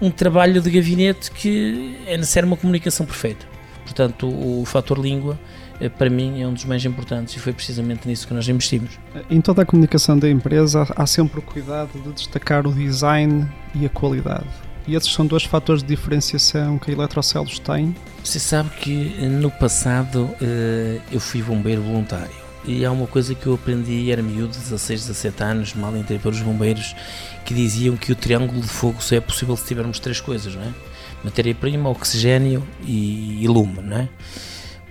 um 0.00 0.10
trabalho 0.10 0.60
de 0.60 0.70
gabinete 0.70 1.30
que 1.30 1.96
é 2.06 2.16
necessário 2.16 2.46
uma 2.46 2.56
comunicação 2.56 3.06
perfeita. 3.06 3.51
Portanto, 3.92 4.26
o, 4.26 4.62
o 4.62 4.64
fator 4.64 4.98
língua 4.98 5.38
eh, 5.78 5.88
para 5.90 6.08
mim 6.08 6.40
é 6.40 6.46
um 6.46 6.54
dos 6.54 6.64
mais 6.64 6.82
importantes 6.82 7.36
e 7.36 7.38
foi 7.38 7.52
precisamente 7.52 8.08
nisso 8.08 8.26
que 8.26 8.32
nós 8.32 8.48
investimos. 8.48 8.98
Em 9.30 9.38
toda 9.38 9.62
a 9.62 9.66
comunicação 9.66 10.18
da 10.18 10.30
empresa 10.30 10.86
há 10.96 11.06
sempre 11.06 11.40
o 11.40 11.42
cuidado 11.42 12.00
de 12.00 12.10
destacar 12.12 12.66
o 12.66 12.72
design 12.72 13.46
e 13.74 13.84
a 13.84 13.90
qualidade. 13.90 14.48
E 14.88 14.94
esses 14.94 15.12
são 15.12 15.26
dois 15.26 15.44
fatores 15.44 15.82
de 15.82 15.88
diferenciação 15.88 16.78
que 16.78 16.90
a 16.90 16.94
Eletrocelos 16.94 17.58
tem. 17.58 17.94
Você 18.24 18.38
sabe 18.38 18.70
que 18.70 19.14
eh, 19.20 19.28
no 19.28 19.50
passado 19.50 20.30
eh, 20.40 20.98
eu 21.12 21.20
fui 21.20 21.42
bombeiro 21.42 21.82
voluntário. 21.82 22.42
E 22.64 22.86
há 22.86 22.90
uma 22.90 23.06
coisa 23.06 23.34
que 23.34 23.46
eu 23.46 23.54
aprendi, 23.54 24.10
era 24.10 24.22
miúdo, 24.22 24.56
16, 24.56 25.06
17 25.06 25.42
anos, 25.42 25.74
mal 25.74 25.94
entrei 25.96 26.18
para 26.18 26.30
os 26.30 26.40
bombeiros, 26.40 26.96
que 27.44 27.52
diziam 27.52 27.96
que 27.96 28.12
o 28.12 28.16
triângulo 28.16 28.60
de 28.60 28.68
fogo 28.68 29.02
só 29.02 29.16
é 29.16 29.20
possível 29.20 29.54
se 29.56 29.66
tivermos 29.66 29.98
três 29.98 30.20
coisas, 30.20 30.54
não 30.54 30.62
é? 30.62 30.72
Matéria-prima, 31.24 31.88
oxigênio 31.88 32.66
e, 32.84 33.42
e 33.42 33.48
lume, 33.48 33.80
não 33.80 33.96
é? 33.96 34.08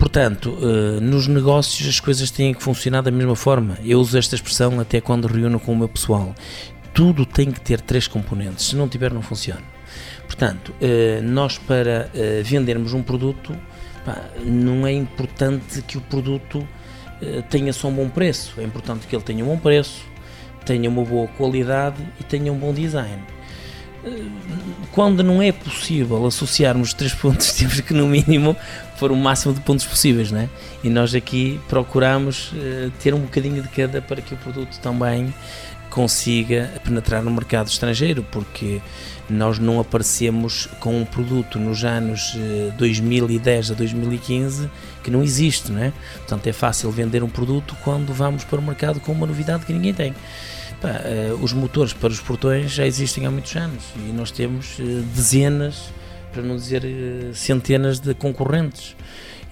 Portanto, 0.02 0.58
eh, 0.60 1.00
nos 1.00 1.28
negócios 1.28 1.88
as 1.88 2.00
coisas 2.00 2.28
têm 2.28 2.52
que 2.52 2.60
funcionar 2.60 3.02
da 3.02 3.10
mesma 3.12 3.36
forma. 3.36 3.78
Eu 3.84 4.00
uso 4.00 4.18
esta 4.18 4.34
expressão 4.34 4.80
até 4.80 5.00
quando 5.00 5.28
reúno 5.28 5.60
com 5.60 5.72
o 5.72 5.76
meu 5.76 5.88
pessoal. 5.88 6.34
Tudo 6.92 7.24
tem 7.24 7.52
que 7.52 7.60
ter 7.60 7.80
três 7.80 8.08
componentes, 8.08 8.66
se 8.66 8.74
não 8.74 8.88
tiver, 8.88 9.12
não 9.12 9.22
funciona. 9.22 9.62
Portanto, 10.26 10.74
eh, 10.80 11.20
nós 11.22 11.56
para 11.56 12.10
eh, 12.14 12.42
vendermos 12.44 12.92
um 12.94 13.02
produto, 13.02 13.56
não 14.44 14.84
é 14.84 14.92
importante 14.92 15.80
que 15.82 15.96
o 15.96 16.00
produto 16.00 16.66
tenha 17.48 17.72
só 17.72 17.86
um 17.86 17.94
bom 17.94 18.08
preço, 18.08 18.60
é 18.60 18.64
importante 18.64 19.06
que 19.06 19.14
ele 19.14 19.22
tenha 19.22 19.44
um 19.44 19.46
bom 19.46 19.56
preço, 19.56 20.04
tenha 20.66 20.90
uma 20.90 21.04
boa 21.04 21.28
qualidade 21.28 22.02
e 22.18 22.24
tenha 22.24 22.52
um 22.52 22.58
bom 22.58 22.74
design. 22.74 23.22
Quando 24.90 25.22
não 25.22 25.40
é 25.40 25.52
possível 25.52 26.26
associarmos 26.26 26.92
três 26.92 27.14
pontos, 27.14 27.52
temos 27.52 27.80
que, 27.80 27.94
no 27.94 28.06
mínimo, 28.06 28.56
pôr 28.98 29.12
o 29.12 29.16
máximo 29.16 29.54
de 29.54 29.60
pontos 29.60 29.84
possíveis, 29.84 30.30
né? 30.30 30.48
E 30.82 30.90
nós 30.90 31.14
aqui 31.14 31.60
procuramos 31.68 32.52
ter 33.00 33.14
um 33.14 33.20
bocadinho 33.20 33.62
de 33.62 33.68
cada 33.68 34.02
para 34.02 34.20
que 34.20 34.34
o 34.34 34.36
produto 34.36 34.78
também 34.80 35.32
consiga 35.92 36.70
penetrar 36.82 37.22
no 37.22 37.30
mercado 37.30 37.68
estrangeiro, 37.68 38.24
porque 38.30 38.80
nós 39.28 39.58
não 39.58 39.78
aparecemos 39.78 40.66
com 40.80 40.98
um 40.98 41.04
produto 41.04 41.58
nos 41.58 41.84
anos 41.84 42.34
2010 42.78 43.70
eh, 43.70 43.72
a 43.72 43.76
2015 43.76 44.70
que 45.02 45.10
não 45.10 45.22
existe, 45.22 45.70
não 45.70 45.82
é? 45.82 45.92
Portanto, 46.16 46.46
é 46.46 46.52
fácil 46.52 46.90
vender 46.90 47.22
um 47.22 47.28
produto 47.28 47.76
quando 47.84 48.12
vamos 48.12 48.42
para 48.42 48.58
o 48.58 48.62
mercado 48.62 49.00
com 49.00 49.12
uma 49.12 49.26
novidade 49.26 49.66
que 49.66 49.72
ninguém 49.72 49.92
tem. 49.92 50.14
Pá, 50.82 51.00
eh, 51.04 51.32
os 51.40 51.52
motores 51.52 51.92
para 51.92 52.10
os 52.10 52.20
portões 52.20 52.72
já 52.72 52.84
existem 52.84 53.24
há 53.24 53.30
muitos 53.30 53.54
anos 53.54 53.84
e 53.96 54.12
nós 54.12 54.30
temos 54.30 54.76
eh, 54.80 54.82
dezenas, 55.14 55.92
para 56.32 56.42
não 56.42 56.56
dizer 56.56 56.82
centenas 57.34 58.00
de 58.00 58.14
concorrentes 58.14 58.96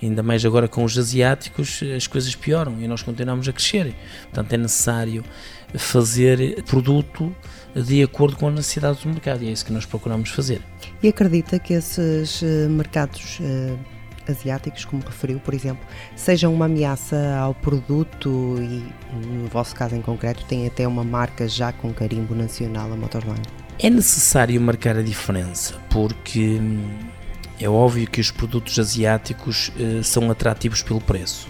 ainda 0.02 0.22
mais 0.22 0.44
agora 0.44 0.66
com 0.66 0.84
os 0.84 0.96
asiáticos, 0.96 1.82
as 1.96 2.06
coisas 2.06 2.34
pioram 2.34 2.80
e 2.80 2.88
nós 2.88 3.02
continuamos 3.02 3.49
a 3.49 3.52
crescer. 3.52 3.94
Portanto, 4.25 4.52
é 4.52 4.56
necessário 4.56 5.25
fazer 5.75 6.62
produto 6.64 7.34
de 7.75 8.02
acordo 8.02 8.37
com 8.37 8.49
as 8.49 8.54
necessidades 8.54 9.02
do 9.02 9.08
mercado 9.08 9.44
e 9.44 9.49
é 9.49 9.52
isso 9.52 9.64
que 9.64 9.72
nós 9.72 9.84
procuramos 9.84 10.30
fazer. 10.30 10.60
E 11.02 11.08
acredita 11.08 11.58
que 11.58 11.75
esses 11.75 12.42
eh, 12.42 12.68
mercados 12.68 13.38
eh, 13.40 13.76
asiáticos, 14.30 14.84
como 14.84 15.02
referiu, 15.02 15.38
por 15.40 15.52
exemplo, 15.52 15.84
sejam 16.16 16.54
uma 16.54 16.66
ameaça 16.66 17.37
ao 17.38 17.54
produto 17.54 18.56
e, 18.58 18.84
no 19.26 19.49
vosso 19.49 19.75
caso 19.75 19.94
em 19.94 20.00
concreto, 20.00 20.44
tem 20.44 20.66
até 20.66 20.87
uma 20.87 21.04
marca 21.04 21.49
já 21.49 21.72
com 21.72 21.92
carimbo 21.92 22.34
nacional, 22.34 22.92
a 22.92 22.96
Motorline? 22.96 23.42
É 23.78 23.90
necessário 23.90 24.60
marcar 24.60 24.96
a 24.96 25.02
diferença, 25.02 25.75
porque 25.90 26.58
hum, 26.60 26.88
é 27.60 27.68
óbvio 27.68 28.08
que 28.08 28.20
os 28.20 28.30
produtos 28.30 28.78
asiáticos 28.78 29.70
eh, 29.78 30.02
são 30.02 30.30
atrativos 30.30 30.82
pelo 30.82 31.00
preço, 31.00 31.49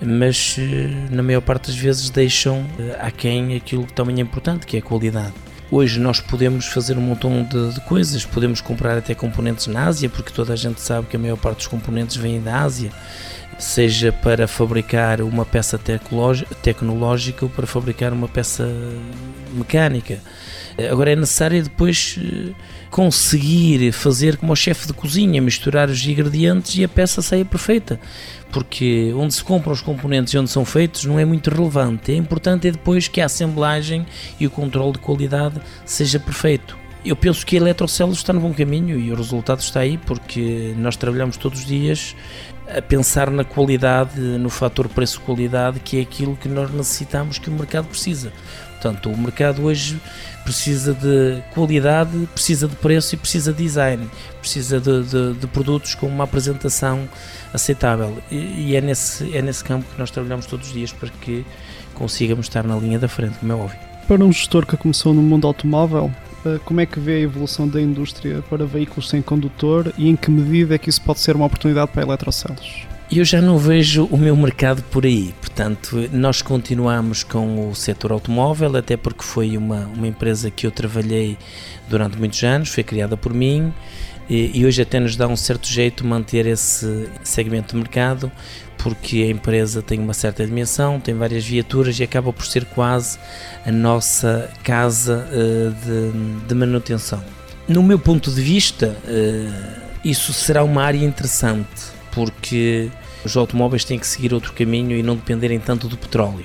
mas 0.00 0.56
eh, 0.58 1.08
na 1.10 1.22
maior 1.22 1.42
parte 1.42 1.68
das 1.68 1.76
vezes 1.76 2.08
deixam 2.08 2.66
eh, 2.78 2.98
aquém 3.00 3.56
aquilo 3.56 3.86
que 3.86 3.92
também 3.92 4.18
é 4.18 4.20
importante, 4.20 4.66
que 4.66 4.76
é 4.76 4.80
a 4.80 4.82
qualidade. 4.82 5.34
Hoje 5.70 6.00
nós 6.00 6.18
podemos 6.18 6.66
fazer 6.66 6.96
um 6.96 7.02
montão 7.02 7.42
de, 7.44 7.74
de, 7.74 7.80
coisas, 7.82 8.24
podemos 8.24 8.62
comprar 8.62 8.96
até 8.96 9.14
componentes 9.14 9.66
na 9.66 9.84
Ásia, 9.84 10.08
porque 10.08 10.32
toda 10.32 10.54
a 10.54 10.56
gente 10.56 10.80
sabe 10.80 11.06
que 11.06 11.16
a 11.16 11.18
maior 11.18 11.36
parte 11.36 11.58
dos 11.58 11.66
componentes 11.66 12.16
vem 12.16 12.40
da 12.40 12.62
Ásia, 12.62 12.90
seja 13.58 14.10
para 14.10 14.48
fabricar 14.48 15.20
uma 15.20 15.44
peça 15.44 15.78
tecnológica 16.62 17.44
ou 17.44 17.50
para 17.50 17.66
fabricar 17.66 18.14
uma 18.14 18.28
peça 18.28 18.66
mecânica. 19.52 20.20
Agora 20.86 21.10
é 21.10 21.16
necessário 21.16 21.62
depois 21.62 22.18
eh, 22.22 22.52
conseguir 22.90 23.90
fazer 23.90 24.36
como 24.36 24.52
o 24.52 24.56
chefe 24.56 24.86
de 24.86 24.92
cozinha, 24.92 25.42
misturar 25.42 25.88
os 25.88 26.06
ingredientes 26.06 26.76
e 26.76 26.84
a 26.84 26.88
peça 26.88 27.20
saia 27.20 27.44
perfeita. 27.44 27.98
Porque 28.52 29.12
onde 29.16 29.34
se 29.34 29.42
compram 29.42 29.72
os 29.72 29.80
componentes 29.80 30.32
e 30.32 30.38
onde 30.38 30.50
são 30.50 30.64
feitos 30.64 31.04
não 31.04 31.18
é 31.18 31.24
muito 31.24 31.50
relevante. 31.50 32.12
É 32.12 32.14
importante 32.14 32.68
é 32.68 32.70
depois 32.70 33.08
que 33.08 33.20
a 33.20 33.26
assemblagem 33.26 34.06
e 34.38 34.46
o 34.46 34.50
controle 34.50 34.92
de 34.92 34.98
qualidade 35.00 35.60
seja 35.84 36.20
perfeito. 36.20 36.78
Eu 37.04 37.16
penso 37.16 37.44
que 37.44 37.56
a 37.56 37.60
Eletrocelos 37.60 38.18
está 38.18 38.32
no 38.32 38.40
bom 38.40 38.52
caminho 38.52 38.98
e 38.98 39.10
o 39.12 39.16
resultado 39.16 39.60
está 39.60 39.80
aí 39.80 39.98
porque 39.98 40.74
nós 40.76 40.96
trabalhamos 40.96 41.36
todos 41.36 41.60
os 41.60 41.66
dias 41.66 42.14
a 42.68 42.82
pensar 42.82 43.30
na 43.30 43.44
qualidade, 43.44 44.20
no 44.20 44.50
fator 44.50 44.88
preço-qualidade, 44.88 45.80
que 45.80 45.98
é 45.98 46.02
aquilo 46.02 46.36
que 46.36 46.48
nós 46.48 46.70
necessitamos 46.70 47.38
que 47.38 47.48
o 47.48 47.52
mercado 47.52 47.86
precisa. 47.86 48.32
Portanto, 48.80 49.10
o 49.10 49.18
mercado 49.18 49.64
hoje 49.64 50.00
precisa 50.44 50.94
de 50.94 51.42
qualidade, 51.52 52.28
precisa 52.32 52.68
de 52.68 52.76
preço 52.76 53.16
e 53.16 53.18
precisa 53.18 53.52
de 53.52 53.64
design, 53.64 54.08
precisa 54.40 54.80
de, 54.80 55.02
de, 55.02 55.34
de 55.34 55.46
produtos 55.48 55.96
com 55.96 56.06
uma 56.06 56.24
apresentação 56.24 57.08
aceitável. 57.52 58.16
E, 58.30 58.36
e, 58.68 58.76
é, 58.76 58.80
nesse, 58.80 59.36
é 59.36 59.42
nesse 59.42 59.64
campo 59.64 59.84
que 59.92 59.98
nós 59.98 60.12
trabalhamos 60.12 60.46
todos 60.46 60.68
os 60.68 60.72
dias 60.72 60.92
para 60.92 61.08
que 61.20 61.44
consigamos 61.94 62.46
estar 62.46 62.62
na 62.62 62.76
linha 62.76 63.00
da 63.00 63.08
frente, 63.08 63.36
como 63.40 63.52
é 63.52 63.56
óbvio. 63.56 63.78
Para 64.06 64.24
um 64.24 64.32
gestor 64.32 64.64
que 64.64 64.76
começou 64.76 65.12
no 65.12 65.22
mundo 65.22 65.46
automóvel, 65.46 66.10
eh, 66.46 66.60
como 66.64 66.80
é 66.80 66.86
que 66.86 67.00
vê 67.00 67.16
a 67.16 67.20
evolução 67.20 67.66
da 67.66 67.80
indústria 67.80 68.42
para 68.48 68.64
veículos 68.64 69.08
sem 69.08 69.20
condutor 69.20 69.92
e 69.98 70.08
em 70.08 70.14
que 70.14 70.30
medida 70.30 70.76
é 70.76 70.78
que 70.78 70.88
isso 70.88 71.02
pode 71.02 71.18
ser 71.18 71.34
uma 71.34 71.46
oportunidade 71.46 71.90
para 71.90 72.02
eletrocelos? 72.02 72.86
Eu 73.10 73.24
já 73.24 73.40
não 73.40 73.56
vejo 73.56 74.04
o 74.10 74.18
meu 74.18 74.36
mercado 74.36 74.82
por 74.82 75.06
aí, 75.06 75.34
portanto, 75.40 76.10
nós 76.12 76.42
continuamos 76.42 77.24
com 77.24 77.70
o 77.70 77.74
setor 77.74 78.12
automóvel, 78.12 78.76
até 78.76 78.98
porque 78.98 79.22
foi 79.22 79.56
uma, 79.56 79.86
uma 79.86 80.06
empresa 80.06 80.50
que 80.50 80.66
eu 80.66 80.70
trabalhei 80.70 81.38
durante 81.88 82.18
muitos 82.18 82.44
anos, 82.44 82.68
foi 82.68 82.84
criada 82.84 83.16
por 83.16 83.32
mim 83.32 83.72
e, 84.28 84.58
e 84.58 84.66
hoje 84.66 84.82
até 84.82 85.00
nos 85.00 85.16
dá 85.16 85.26
um 85.26 85.36
certo 85.36 85.66
jeito 85.66 86.06
manter 86.06 86.44
esse 86.44 87.08
segmento 87.24 87.74
de 87.74 87.76
mercado, 87.80 88.30
porque 88.76 89.22
a 89.22 89.30
empresa 89.30 89.80
tem 89.80 89.98
uma 89.98 90.12
certa 90.12 90.44
dimensão, 90.44 91.00
tem 91.00 91.14
várias 91.14 91.46
viaturas 91.46 91.98
e 91.98 92.02
acaba 92.02 92.30
por 92.30 92.44
ser 92.44 92.66
quase 92.66 93.18
a 93.64 93.72
nossa 93.72 94.50
casa 94.62 95.26
uh, 95.32 95.70
de, 95.72 96.46
de, 96.46 96.54
manutenção. 96.54 97.24
No 97.66 97.82
meu 97.82 97.98
ponto 97.98 98.30
de 98.30 98.42
vista, 98.42 98.94
uh, 99.04 99.80
isso 100.04 100.30
será 100.34 100.62
uma 100.62 100.82
área 100.82 101.02
interessante 101.02 101.97
porque 102.18 102.90
os 103.24 103.36
automóveis 103.36 103.84
têm 103.84 103.96
que 103.96 104.06
seguir 104.06 104.34
outro 104.34 104.52
caminho 104.52 104.96
e 104.96 105.04
não 105.04 105.14
dependerem 105.14 105.60
tanto 105.60 105.86
do 105.86 105.96
petróleo. 105.96 106.44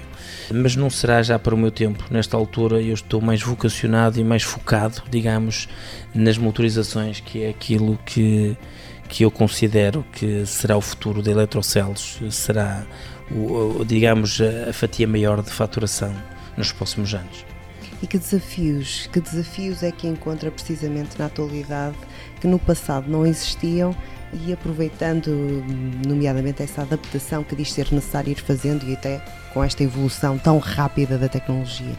Mas 0.53 0.75
não 0.75 0.88
será 0.88 1.24
já 1.24 1.39
para 1.39 1.56
o 1.56 1.58
meu 1.58 1.72
tempo. 1.72 2.06
Nesta 2.12 2.38
altura 2.38 2.80
eu 2.80 2.94
estou 2.94 3.20
mais 3.20 3.42
vocacionado 3.42 4.20
e 4.20 4.24
mais 4.24 4.44
focado, 4.44 5.01
digamos, 5.10 5.68
nas 6.13 6.38
motorizações, 6.38 7.22
que 7.22 7.42
é 7.42 7.50
aquilo 7.50 7.98
que, 8.06 8.56
que 9.10 9.25
eu 9.25 9.32
considero 9.32 10.06
que 10.12 10.46
será 10.46 10.77
o 10.77 10.82
futuro 10.82 11.24
da 11.24 11.32
Eletrocelos, 11.32 12.20
será, 12.30 12.86
o, 13.32 13.84
digamos, 13.84 14.39
a 14.70 14.72
fatia 14.74 15.08
maior 15.08 15.42
de 15.42 15.50
faturação 15.50 16.13
nos 16.56 16.72
próximos 16.72 17.15
anos. 17.15 17.46
E 18.00 18.06
que 18.06 18.20
desafios, 18.20 19.10
que 19.12 19.20
desafios 19.20 19.82
é 19.82 19.92
que 19.92 20.06
encontra 20.06 20.51
precisamente 20.51 21.18
na 21.18 21.25
atualidade 21.25 21.96
que 22.39 22.46
no 22.46 22.60
passado 22.60 23.10
não 23.10 23.25
existiam 23.25 23.96
e 24.46 24.54
aproveitando, 24.54 25.63
nomeadamente, 26.06 26.63
essa 26.63 26.82
adaptação 26.82 27.43
que 27.43 27.56
diz 27.56 27.72
ser 27.72 27.91
necessário 27.91 28.32
ir 28.32 28.41
fazendo 28.41 28.88
e 28.89 28.93
até 28.93 29.22
com 29.54 29.63
esta 29.63 29.84
evolução 29.84 30.38
tão 30.38 30.58
rápida 30.58 31.17
da 31.17 31.28
tecnologia? 31.28 31.96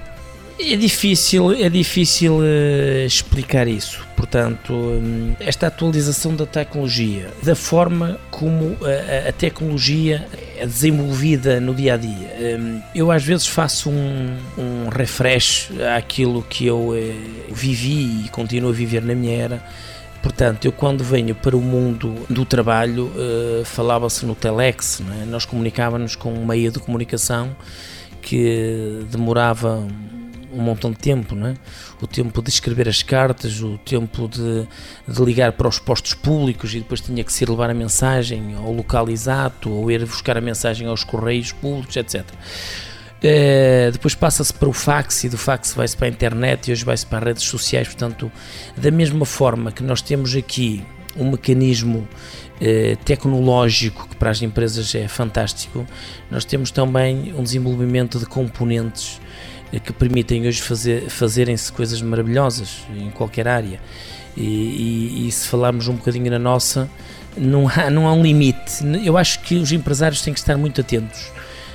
É 0.58 0.76
difícil, 0.76 1.52
é 1.52 1.68
difícil 1.68 2.38
uh, 2.38 3.04
explicar 3.04 3.66
isso. 3.66 4.06
Portanto, 4.16 4.72
um, 4.72 5.34
esta 5.40 5.66
atualização 5.66 6.36
da 6.36 6.46
tecnologia, 6.46 7.28
da 7.42 7.56
forma 7.56 8.20
como 8.30 8.76
a, 8.84 9.28
a, 9.30 9.32
tecnologia 9.32 10.26
é 10.56 10.64
desenvolvida 10.64 11.60
no 11.60 11.74
dia 11.74 11.94
a 11.94 11.96
dia. 11.96 12.58
Um, 12.58 12.80
eu 12.94 13.10
às 13.10 13.24
vezes 13.24 13.48
faço 13.48 13.90
um, 13.90 14.36
um 14.56 14.88
refresh 14.88 15.70
àquilo 15.96 16.42
que 16.48 16.66
eu 16.66 16.90
uh, 16.90 17.14
vivi 17.52 18.24
e 18.24 18.28
continuo 18.28 18.70
a 18.70 18.72
viver 18.72 19.02
na 19.02 19.14
minha 19.14 19.36
era 19.36 19.62
Portanto, 20.24 20.64
eu 20.64 20.72
quando 20.72 21.04
venho 21.04 21.34
para 21.34 21.54
o 21.54 21.60
mundo 21.60 22.14
do 22.30 22.46
trabalho, 22.46 23.08
uh, 23.08 23.62
falava-se 23.66 24.24
no 24.24 24.34
telex, 24.34 25.02
é? 25.20 25.26
nós 25.26 25.44
comunicávamos 25.44 26.16
com 26.16 26.32
um 26.32 26.46
meio 26.46 26.72
de 26.72 26.78
comunicação 26.78 27.54
que 28.22 29.04
demorava 29.10 29.86
um 30.50 30.62
montão 30.62 30.90
de 30.92 30.96
tempo, 30.96 31.36
é? 31.36 31.52
o 32.00 32.06
tempo 32.06 32.40
de 32.40 32.48
escrever 32.48 32.88
as 32.88 33.02
cartas, 33.02 33.60
o 33.60 33.76
tempo 33.76 34.26
de, 34.26 34.66
de, 35.06 35.22
ligar 35.22 35.52
para 35.52 35.68
os 35.68 35.78
postos 35.78 36.14
públicos 36.14 36.74
e 36.74 36.78
depois 36.78 37.02
tinha 37.02 37.22
que 37.22 37.32
se 37.32 37.44
levar 37.44 37.68
a 37.68 37.74
mensagem 37.74 38.54
ao 38.56 38.72
local 38.72 39.10
exato 39.10 39.70
ou 39.70 39.90
ir 39.90 40.06
buscar 40.06 40.38
a 40.38 40.40
mensagem 40.40 40.88
aos 40.88 41.04
correios 41.04 41.52
públicos, 41.52 41.94
etc. 41.98 42.24
Uh, 43.24 43.90
depois 43.90 44.14
passa-se 44.14 44.52
para 44.52 44.68
o 44.68 44.72
fax 44.74 45.24
e 45.24 45.30
do 45.30 45.38
fax 45.38 45.72
vai-se 45.72 45.96
para 45.96 46.08
a 46.08 46.10
internet 46.10 46.68
e 46.68 46.72
hoje 46.72 46.84
vai-se 46.84 47.06
para 47.06 47.20
as 47.20 47.24
redes 47.24 47.42
sociais. 47.44 47.88
Portanto, 47.88 48.30
da 48.76 48.90
mesma 48.90 49.24
forma 49.24 49.72
que 49.72 49.82
nós 49.82 50.02
temos 50.02 50.36
aqui 50.36 50.84
um 51.16 51.30
mecanismo 51.30 52.06
uh, 52.60 52.96
tecnológico 53.02 54.06
que 54.10 54.16
para 54.16 54.28
as 54.28 54.42
empresas 54.42 54.94
é 54.94 55.08
fantástico, 55.08 55.86
nós 56.30 56.44
temos 56.44 56.70
também 56.70 57.32
um 57.34 57.42
desenvolvimento 57.42 58.18
de 58.18 58.26
componentes 58.26 59.18
uh, 59.72 59.80
que 59.80 59.94
permitem 59.94 60.46
hoje 60.46 60.60
fazer, 60.60 61.08
fazerem-se 61.08 61.72
coisas 61.72 62.02
maravilhosas 62.02 62.82
em 62.94 63.08
qualquer 63.08 63.48
área. 63.48 63.80
E, 64.36 64.42
e, 64.42 65.28
e, 65.28 65.32
se 65.32 65.48
falarmos 65.48 65.88
um 65.88 65.94
bocadinho 65.94 66.30
na 66.30 66.38
nossa, 66.38 66.90
não 67.38 67.66
há, 67.70 67.88
não 67.88 68.06
há 68.06 68.12
um 68.12 68.22
limite. 68.22 68.84
Eu 69.02 69.16
acho 69.16 69.40
que 69.40 69.54
os 69.54 69.72
empresários 69.72 70.20
têm 70.20 70.34
que 70.34 70.40
estar 70.40 70.58
muito 70.58 70.82
atentos 70.82 71.32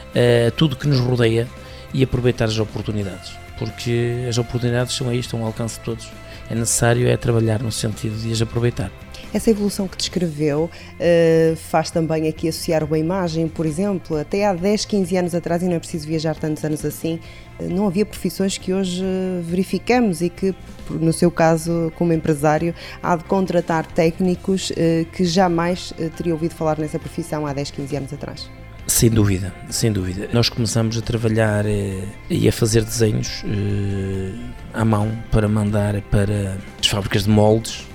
uh, 0.09 0.51
tudo 0.51 0.75
que 0.75 0.87
nos 0.87 0.99
rodeia 0.99 1.47
e 1.93 2.03
aproveitar 2.03 2.45
as 2.45 2.59
oportunidades, 2.59 3.31
porque 3.57 4.25
as 4.27 4.37
oportunidades 4.37 4.95
são 4.95 5.09
aí, 5.09 5.19
estão 5.19 5.39
ao 5.39 5.47
alcance 5.47 5.79
de 5.79 5.85
todos. 5.85 6.09
É 6.49 6.55
necessário 6.55 7.07
é 7.07 7.15
trabalhar 7.15 7.61
no 7.61 7.71
sentido 7.71 8.17
de 8.17 8.31
as 8.31 8.41
aproveitar. 8.41 8.91
Essa 9.31 9.51
evolução 9.51 9.87
que 9.87 9.95
descreveu 9.95 10.63
uh, 10.63 11.55
faz 11.55 11.91
também 11.91 12.27
aqui 12.27 12.47
associar 12.47 12.83
uma 12.83 12.97
imagem, 12.97 13.47
por 13.47 13.65
exemplo, 13.65 14.17
até 14.17 14.45
há 14.45 14.53
10, 14.53 14.85
15 14.85 15.17
anos 15.17 15.35
atrás, 15.35 15.61
e 15.61 15.67
não 15.67 15.75
é 15.75 15.79
preciso 15.79 16.07
viajar 16.07 16.35
tantos 16.35 16.65
anos 16.65 16.83
assim, 16.83 17.19
uh, 17.59 17.69
não 17.69 17.85
havia 17.85 18.07
profissões 18.07 18.57
que 18.57 18.73
hoje 18.73 19.03
uh, 19.03 19.43
verificamos 19.43 20.21
e 20.21 20.29
que, 20.29 20.55
no 20.89 21.13
seu 21.13 21.29
caso, 21.29 21.93
como 21.95 22.11
empresário, 22.11 22.73
há 23.03 23.15
de 23.15 23.23
contratar 23.25 23.85
técnicos 23.85 24.71
que 25.13 25.23
jamais 25.23 25.93
teria 26.17 26.33
ouvido 26.33 26.55
falar 26.55 26.79
nessa 26.79 26.97
profissão 26.97 27.45
há 27.45 27.53
10, 27.53 27.69
15 27.69 27.95
anos 27.95 28.13
atrás. 28.13 28.49
Sem 28.99 29.09
dúvida, 29.09 29.53
sem 29.69 29.93
dúvida. 29.93 30.27
Nós 30.33 30.49
começamos 30.49 30.97
a 30.97 31.01
trabalhar 31.01 31.65
eh, 31.65 32.03
e 32.29 32.49
a 32.49 32.51
fazer 32.51 32.83
desenhos 32.83 33.45
eh, 33.45 34.33
à 34.73 34.83
mão 34.83 35.17
para 35.31 35.47
mandar 35.47 36.01
para 36.11 36.57
as 36.77 36.85
fábricas 36.85 37.23
de 37.23 37.29
moldes, 37.29 37.87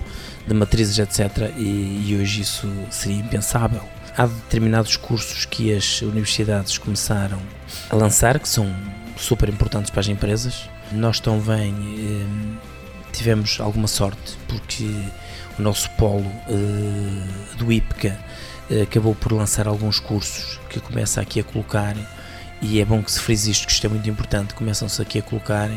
de 0.48 0.54
matrizes, 0.54 0.98
etc. 0.98 1.52
E, 1.58 2.16
hoje 2.18 2.40
isso 2.40 2.66
seria 2.90 3.18
impensável. 3.18 3.82
Há 4.16 4.24
determinados 4.24 4.96
cursos 4.96 5.44
que 5.44 5.74
as 5.74 6.00
universidades 6.00 6.78
começaram 6.78 7.38
a 7.90 7.96
lançar, 7.96 8.38
que 8.38 8.48
são 8.48 8.74
super 9.18 9.50
importantes 9.50 9.90
para 9.90 10.00
as 10.00 10.08
empresas. 10.08 10.70
Nós 10.90 11.20
também 11.20 11.74
eh, 11.98 12.56
tivemos 13.12 13.58
alguma 13.60 13.88
sorte, 13.88 14.38
porque 14.48 14.90
o 15.58 15.60
nosso 15.62 15.90
polo 15.98 16.24
do 17.58 17.70
IPCA 17.70 18.18
acabou 18.82 19.14
por 19.14 19.32
lançar 19.32 19.66
alguns 19.66 20.00
cursos 20.00 20.58
que 20.68 20.80
começa 20.80 21.20
aqui 21.20 21.40
a 21.40 21.44
colocar 21.44 21.96
e 22.62 22.80
é 22.80 22.84
bom 22.84 23.02
que 23.02 23.12
se 23.12 23.20
frise 23.20 23.50
isto, 23.50 23.66
que 23.66 23.72
isto 23.72 23.86
é 23.86 23.90
muito 23.90 24.08
importante, 24.08 24.54
começam-se 24.54 25.00
aqui 25.00 25.18
a 25.18 25.22
colocar 25.22 25.70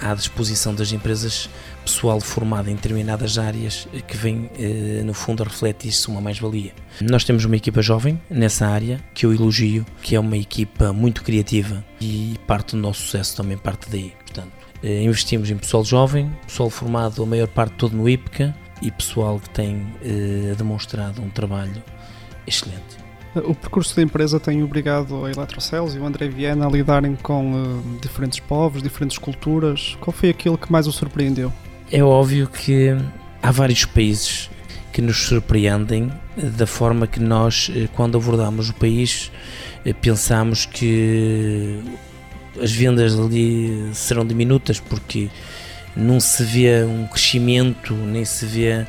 à 0.00 0.14
disposição 0.14 0.74
das 0.74 0.92
empresas 0.92 1.48
pessoal 1.84 2.20
formado 2.20 2.68
em 2.68 2.74
determinadas 2.74 3.38
áreas 3.38 3.86
que 4.06 4.16
vem, 4.16 4.50
eh, 4.58 5.02
no 5.04 5.14
fundo, 5.14 5.42
a 5.42 5.46
refletir-se 5.46 6.08
uma 6.08 6.20
mais-valia. 6.20 6.72
Nós 7.00 7.24
temos 7.24 7.44
uma 7.44 7.56
equipa 7.56 7.80
jovem 7.80 8.20
nessa 8.28 8.66
área, 8.66 9.00
que 9.14 9.24
eu 9.24 9.32
elogio, 9.32 9.86
que 10.02 10.16
é 10.16 10.20
uma 10.20 10.36
equipa 10.36 10.92
muito 10.92 11.22
criativa 11.22 11.84
e 12.00 12.34
parte 12.46 12.74
do 12.74 12.82
nosso 12.82 13.02
sucesso 13.02 13.36
também 13.36 13.56
parte 13.56 13.88
daí. 13.90 14.12
Portanto, 14.24 14.52
eh, 14.82 15.02
investimos 15.02 15.50
em 15.50 15.56
pessoal 15.56 15.84
jovem, 15.84 16.30
pessoal 16.46 16.68
formado 16.68 17.22
a 17.22 17.26
maior 17.26 17.48
parte 17.48 17.74
todo 17.76 17.96
no 17.96 18.08
IPCA 18.08 18.54
e 18.82 18.90
pessoal 18.90 19.38
que 19.38 19.50
tem 19.50 19.86
eh, 20.02 20.54
demonstrado 20.56 21.22
um 21.22 21.30
trabalho 21.30 21.82
excelente. 22.46 23.04
O 23.34 23.54
percurso 23.54 23.96
da 23.96 24.02
empresa 24.02 24.38
tem 24.38 24.62
obrigado 24.62 25.24
a 25.24 25.30
Eletrocelos 25.30 25.96
e 25.96 25.98
o 25.98 26.06
André 26.06 26.28
Viana 26.28 26.66
a 26.66 26.70
lidarem 26.70 27.16
com 27.16 27.52
uh, 27.52 27.82
diferentes 28.00 28.38
povos, 28.38 28.80
diferentes 28.80 29.18
culturas. 29.18 29.96
Qual 30.00 30.12
foi 30.12 30.30
aquilo 30.30 30.56
que 30.56 30.70
mais 30.70 30.86
o 30.86 30.92
surpreendeu? 30.92 31.52
É 31.90 32.02
óbvio 32.02 32.46
que 32.46 32.96
há 33.42 33.50
vários 33.50 33.84
países 33.84 34.48
que 34.92 35.02
nos 35.02 35.26
surpreendem 35.26 36.12
da 36.36 36.66
forma 36.66 37.08
que 37.08 37.18
nós, 37.18 37.70
eh, 37.74 37.88
quando 37.94 38.16
abordamos 38.16 38.70
o 38.70 38.74
país, 38.74 39.32
eh, 39.84 39.92
pensamos 39.92 40.66
que 40.66 41.80
as 42.62 42.70
vendas 42.70 43.18
ali 43.18 43.90
serão 43.92 44.24
diminutas 44.24 44.78
porque 44.78 45.28
não 45.96 46.20
se 46.20 46.44
vê 46.44 46.84
um 46.84 47.08
crescimento, 47.08 47.92
nem 47.92 48.24
se 48.24 48.46
vê 48.46 48.86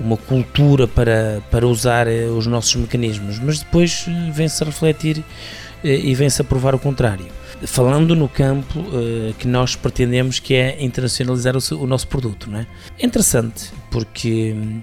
uma 0.00 0.16
cultura 0.16 0.86
para, 0.86 1.42
para 1.50 1.66
usar 1.66 2.06
eh, 2.06 2.26
os 2.26 2.46
nossos 2.46 2.74
mecanismos, 2.76 3.38
mas 3.38 3.58
depois 3.60 4.06
eh, 4.08 4.30
vem-se 4.32 4.62
a 4.62 4.66
refletir 4.66 5.24
eh, 5.84 5.96
e 5.96 6.14
vem-se 6.14 6.40
a 6.40 6.44
provar 6.44 6.74
o 6.74 6.78
contrário. 6.78 7.26
Falando 7.66 8.14
no 8.14 8.28
campo 8.28 8.84
que 9.36 9.48
nós 9.48 9.74
pretendemos 9.74 10.38
que 10.38 10.54
é 10.54 10.76
internacionalizar 10.80 11.56
o, 11.56 11.86
nosso 11.88 12.06
produto, 12.06 12.48
não 12.48 12.60
é? 12.60 12.66
é 12.96 13.04
interessante 13.04 13.72
porque 13.90 14.54
hum, 14.56 14.80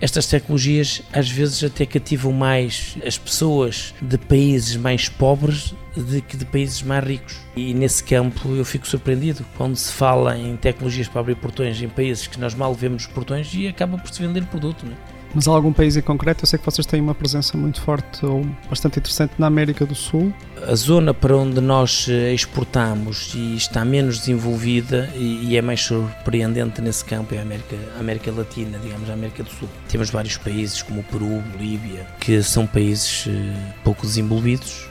estas 0.00 0.26
tecnologias 0.26 1.02
às 1.12 1.30
vezes 1.30 1.64
até 1.64 1.86
cativam 1.86 2.32
mais 2.32 2.96
as 3.04 3.16
pessoas 3.16 3.94
de 4.00 4.18
países 4.18 4.76
mais 4.76 5.08
pobres 5.08 5.74
do 5.96 6.22
que 6.22 6.36
de 6.36 6.44
países 6.44 6.82
mais 6.82 7.04
ricos. 7.04 7.38
E 7.56 7.72
nesse 7.72 8.04
campo 8.04 8.54
eu 8.54 8.64
fico 8.64 8.86
surpreendido 8.86 9.44
quando 9.56 9.76
se 9.76 9.90
fala 9.92 10.36
em 10.36 10.56
tecnologias 10.56 11.08
para 11.08 11.20
abrir 11.20 11.36
portões 11.36 11.80
em 11.80 11.88
países 11.88 12.26
que 12.26 12.38
nós 12.38 12.54
mal 12.54 12.74
vemos 12.74 13.06
portões 13.06 13.52
e 13.54 13.66
acaba 13.66 13.96
por 13.96 14.12
se 14.12 14.20
vender 14.20 14.44
produto. 14.46 14.84
Não 14.84 14.92
é? 14.92 15.15
Mas 15.34 15.46
há 15.46 15.50
algum 15.50 15.72
país 15.72 15.96
em 15.96 16.00
concreto? 16.00 16.44
Eu 16.44 16.46
sei 16.46 16.58
que 16.58 16.64
vocês 16.64 16.86
têm 16.86 17.00
uma 17.00 17.14
presença 17.14 17.56
muito 17.56 17.80
forte 17.80 18.24
ou 18.24 18.46
bastante 18.68 18.98
interessante 18.98 19.34
na 19.38 19.46
América 19.46 19.84
do 19.84 19.94
Sul. 19.94 20.32
A 20.66 20.74
zona 20.74 21.12
para 21.12 21.36
onde 21.36 21.60
nós 21.60 22.06
eh, 22.08 22.32
exportamos 22.32 23.32
e 23.34 23.54
está 23.54 23.84
menos 23.84 24.20
desenvolvida 24.20 25.10
e, 25.14 25.56
é 25.56 25.62
mais 25.62 25.80
surpreendente 25.82 26.80
nesse 26.80 27.04
campo 27.04 27.34
é 27.34 27.38
a 27.38 27.42
América, 27.42 27.76
a 27.96 28.00
América 28.00 28.32
Latina, 28.32 28.78
digamos, 28.78 29.10
a 29.10 29.12
América 29.12 29.42
do 29.42 29.50
Sul. 29.50 29.68
Temos 29.88 30.10
vários 30.10 30.36
países 30.36 30.82
como 30.82 31.00
o 31.00 31.04
Peru, 31.04 31.42
Bolívia, 31.52 32.06
que 32.20 32.42
são 32.42 32.66
países 32.66 33.26
eh, 33.28 33.72
pouco 33.84 34.06
desenvolvidos, 34.06 34.88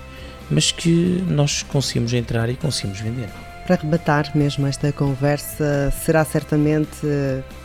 mas 0.50 0.72
que 0.72 1.24
nós 1.28 1.64
conseguimos 1.64 2.14
entrar 2.14 2.50
e 2.50 2.56
conseguimos 2.56 3.00
vender. 3.00 3.30
Para 3.66 3.78
rematar 3.78 4.32
mesmo 4.38 4.68
esta 4.68 4.92
conversa, 4.92 5.92
será 6.04 6.24
certamente 6.24 7.04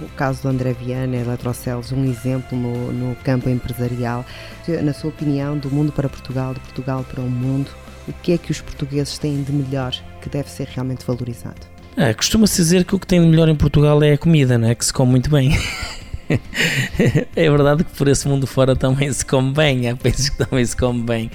o 0.01 0.09
caso 0.17 0.43
do 0.43 0.49
André 0.49 0.73
Viana 0.73 1.15
Eletrocelos 1.15 1.93
um 1.93 2.07
exemplo 2.07 2.59
no, 2.59 2.91
no 2.91 3.17
campo 3.17 3.51
empresarial. 3.51 4.25
Na 4.83 4.95
sua 4.95 5.11
opinião, 5.11 5.59
do 5.59 5.71
mundo 5.71 5.93
para 5.93 6.09
Portugal, 6.09 6.55
de 6.55 6.61
Portugal 6.61 7.05
para 7.05 7.21
o 7.21 7.29
mundo, 7.29 7.71
o 8.09 8.15
que 8.15 8.33
é 8.33 8.39
que 8.39 8.51
os 8.51 8.63
portugueses 8.63 9.19
têm 9.19 9.43
de 9.43 9.53
melhor 9.53 9.95
que 10.23 10.31
deve 10.31 10.49
ser 10.49 10.69
realmente 10.69 11.05
valorizado? 11.05 11.61
Ah, 11.95 12.15
Costuma-se 12.15 12.57
dizer 12.57 12.85
que 12.85 12.95
o 12.95 12.99
que 12.99 13.07
tem 13.07 13.21
de 13.21 13.27
melhor 13.27 13.51
em 13.51 13.55
Portugal 13.55 14.03
é 14.03 14.13
a 14.13 14.19
comida, 14.19 14.57
não 14.57 14.69
é? 14.69 14.75
Que 14.75 14.87
se 14.87 14.93
come 14.95 15.11
muito 15.11 15.29
bem. 15.29 15.51
é 17.35 17.51
verdade 17.51 17.85
que 17.85 17.93
por 17.97 18.09
esse 18.09 18.29
mundo 18.29 18.47
fora 18.47 18.77
também 18.77 19.13
se 19.13 19.25
come 19.25 19.53
bem, 19.53 19.89
há 19.89 19.97
países 19.97 20.29
que 20.29 20.39
também 20.39 20.65
se 20.65 20.77
come 20.77 21.03
bem. 21.03 21.31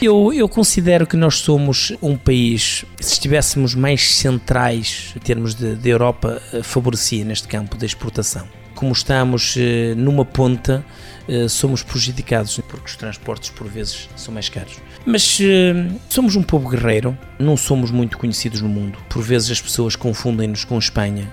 Eu, 0.00 0.32
eu 0.32 0.48
considero 0.48 1.06
que 1.06 1.16
nós 1.16 1.36
somos 1.36 1.92
um 2.00 2.16
país, 2.16 2.84
se 2.98 3.12
estivéssemos 3.12 3.74
mais 3.74 4.16
centrais 4.16 5.12
em 5.16 5.20
termos 5.20 5.54
de, 5.54 5.76
de 5.76 5.88
Europa, 5.88 6.40
eh, 6.52 6.62
favorecia 6.62 7.24
neste 7.24 7.46
campo 7.46 7.76
da 7.76 7.84
exportação. 7.84 8.48
Como 8.74 8.92
estamos 8.92 9.56
eh, 9.58 9.94
numa 9.94 10.24
ponta, 10.24 10.84
eh, 11.28 11.48
somos 11.48 11.82
prejudicados 11.82 12.58
porque 12.66 12.86
os 12.86 12.96
transportes 12.96 13.50
por 13.50 13.68
vezes 13.68 14.08
são 14.16 14.32
mais 14.32 14.48
caros. 14.48 14.78
Mas 15.04 15.38
somos 16.10 16.36
um 16.36 16.42
povo 16.42 16.68
guerreiro, 16.68 17.16
não 17.38 17.56
somos 17.56 17.90
muito 17.90 18.18
conhecidos 18.18 18.60
no 18.60 18.68
mundo. 18.68 18.98
Por 19.08 19.22
vezes 19.22 19.50
as 19.50 19.60
pessoas 19.60 19.96
confundem-nos 19.96 20.62
com 20.64 20.78
Espanha 20.78 21.26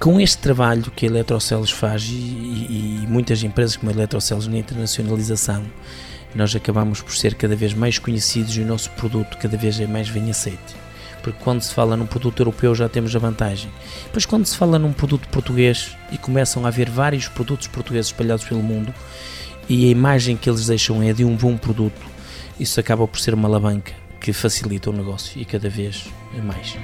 com 0.00 0.18
este 0.18 0.38
trabalho 0.38 0.90
que 0.90 1.04
a 1.04 1.08
Eletrocelos 1.10 1.70
faz 1.70 2.04
e, 2.04 2.14
e, 2.14 3.00
e 3.04 3.06
muitas 3.06 3.42
empresas 3.42 3.76
como 3.76 3.90
a 3.90 3.94
Eletrocelos 3.94 4.46
na 4.46 4.56
internacionalização, 4.56 5.62
nós 6.34 6.56
acabamos 6.56 7.02
por 7.02 7.14
ser 7.14 7.34
cada 7.34 7.54
vez 7.54 7.74
mais 7.74 7.98
conhecidos 7.98 8.56
e 8.56 8.60
o 8.60 8.66
nosso 8.66 8.90
produto 8.92 9.36
cada 9.36 9.58
vez 9.58 9.78
é 9.78 9.86
mais 9.86 10.08
bem 10.08 10.30
aceito. 10.30 10.74
Porque 11.22 11.38
quando 11.44 11.60
se 11.60 11.74
fala 11.74 11.98
num 11.98 12.06
produto 12.06 12.40
europeu 12.40 12.74
já 12.74 12.88
temos 12.88 13.14
a 13.14 13.18
vantagem. 13.18 13.70
Depois 14.04 14.24
quando 14.24 14.46
se 14.46 14.56
fala 14.56 14.78
num 14.78 14.92
produto 14.92 15.28
português 15.28 15.94
e 16.10 16.16
começam 16.16 16.64
a 16.64 16.68
haver 16.68 16.88
vários 16.88 17.28
produtos 17.28 17.66
portugueses 17.66 18.06
espalhados 18.06 18.46
pelo 18.46 18.62
mundo 18.62 18.94
e 19.68 19.84
a 19.84 19.90
imagem 19.90 20.34
que 20.34 20.48
eles 20.48 20.64
deixam 20.64 21.02
é 21.02 21.12
de 21.12 21.26
um 21.26 21.36
bom 21.36 21.58
produto, 21.58 22.00
isso 22.58 22.80
acaba 22.80 23.06
por 23.06 23.20
ser 23.20 23.34
uma 23.34 23.48
alavanca 23.48 23.92
que 24.18 24.32
facilita 24.32 24.88
o 24.88 24.94
negócio 24.94 25.38
e 25.38 25.44
cada 25.44 25.68
vez 25.68 26.06
mais. 26.42 26.78